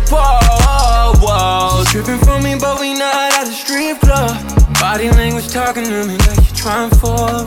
Whoa, 0.10 1.14
whoa. 1.22 1.84
Tripping 1.86 2.19
from 2.19 2.44
me, 2.44 2.56
but 2.60 2.80
we 2.80 2.94
not 2.94 3.34
at 3.34 3.45
the 3.45 3.53
strip 3.53 3.99
club. 3.99 4.34
Body 4.80 5.10
language 5.11 5.52
talking 5.52 5.84
to 5.84 6.06
me 6.07 6.18
like 6.18 6.38
you're 6.38 6.56
trying 6.56 6.90
for. 6.90 7.45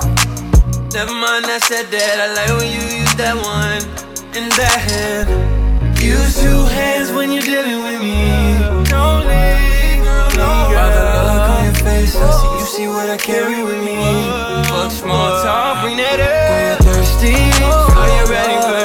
Never 0.94 1.12
mind, 1.12 1.46
I 1.46 1.58
said 1.58 1.90
that. 1.90 2.14
I 2.22 2.26
like 2.38 2.52
when 2.60 2.70
you 2.70 3.02
use 3.02 3.14
that 3.16 3.34
one 3.34 3.82
and 4.36 4.52
that 4.52 4.78
hand. 4.86 5.26
Use 5.98 6.38
two 6.40 6.64
hands 6.76 7.10
when 7.10 7.32
you're 7.32 7.42
dealing 7.42 7.82
with 7.82 8.00
me. 8.00 8.22
Don't 8.86 9.26
leave, 9.26 10.04
no. 10.38 10.70
By 10.70 10.86
the 10.94 11.04
look 11.26 11.48
on 11.50 11.64
your 11.64 11.74
face, 11.82 12.14
I 12.14 12.30
see 12.30 12.52
you 12.60 12.66
see 12.66 12.88
what 12.88 13.10
I 13.10 13.16
carry 13.16 13.64
with 13.64 13.82
me. 13.82 13.96
Fuck 14.68 14.92
small 14.92 15.42
talk, 15.42 15.82
bring 15.82 15.96
that 15.96 16.20
it. 16.20 16.78
you 16.78 16.92
thirsty, 16.92 17.34
are 17.64 18.08
you 18.14 18.30
ready 18.30 18.56
for? 18.62 18.83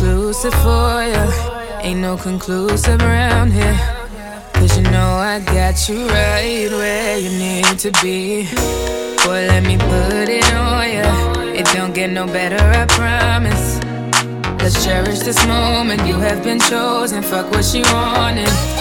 exclusive 0.00 0.54
for 0.62 1.04
ya. 1.04 1.28
Ain't 1.82 2.00
no 2.00 2.16
conclusive 2.16 3.02
around 3.02 3.52
here. 3.52 3.78
Cause 4.54 4.74
you 4.78 4.82
know 4.84 5.10
I 5.18 5.40
got 5.40 5.88
you 5.90 6.08
right 6.08 6.70
where 6.70 7.18
you 7.18 7.28
need 7.38 7.78
to 7.80 7.92
be. 8.00 8.44
Boy, 9.24 9.44
let 9.52 9.62
me 9.62 9.76
put 9.76 10.28
it 10.30 10.50
on 10.54 10.90
ya. 10.90 11.52
It 11.52 11.66
don't 11.74 11.94
get 11.94 12.08
no 12.08 12.24
better, 12.26 12.56
I 12.56 12.86
promise. 12.86 13.78
Let's 14.62 14.82
cherish 14.82 15.18
this 15.18 15.46
moment. 15.46 16.06
You 16.06 16.14
have 16.14 16.42
been 16.42 16.60
chosen. 16.60 17.22
Fuck 17.22 17.50
what 17.50 17.64
she 17.64 17.82
wanted. 17.82 18.79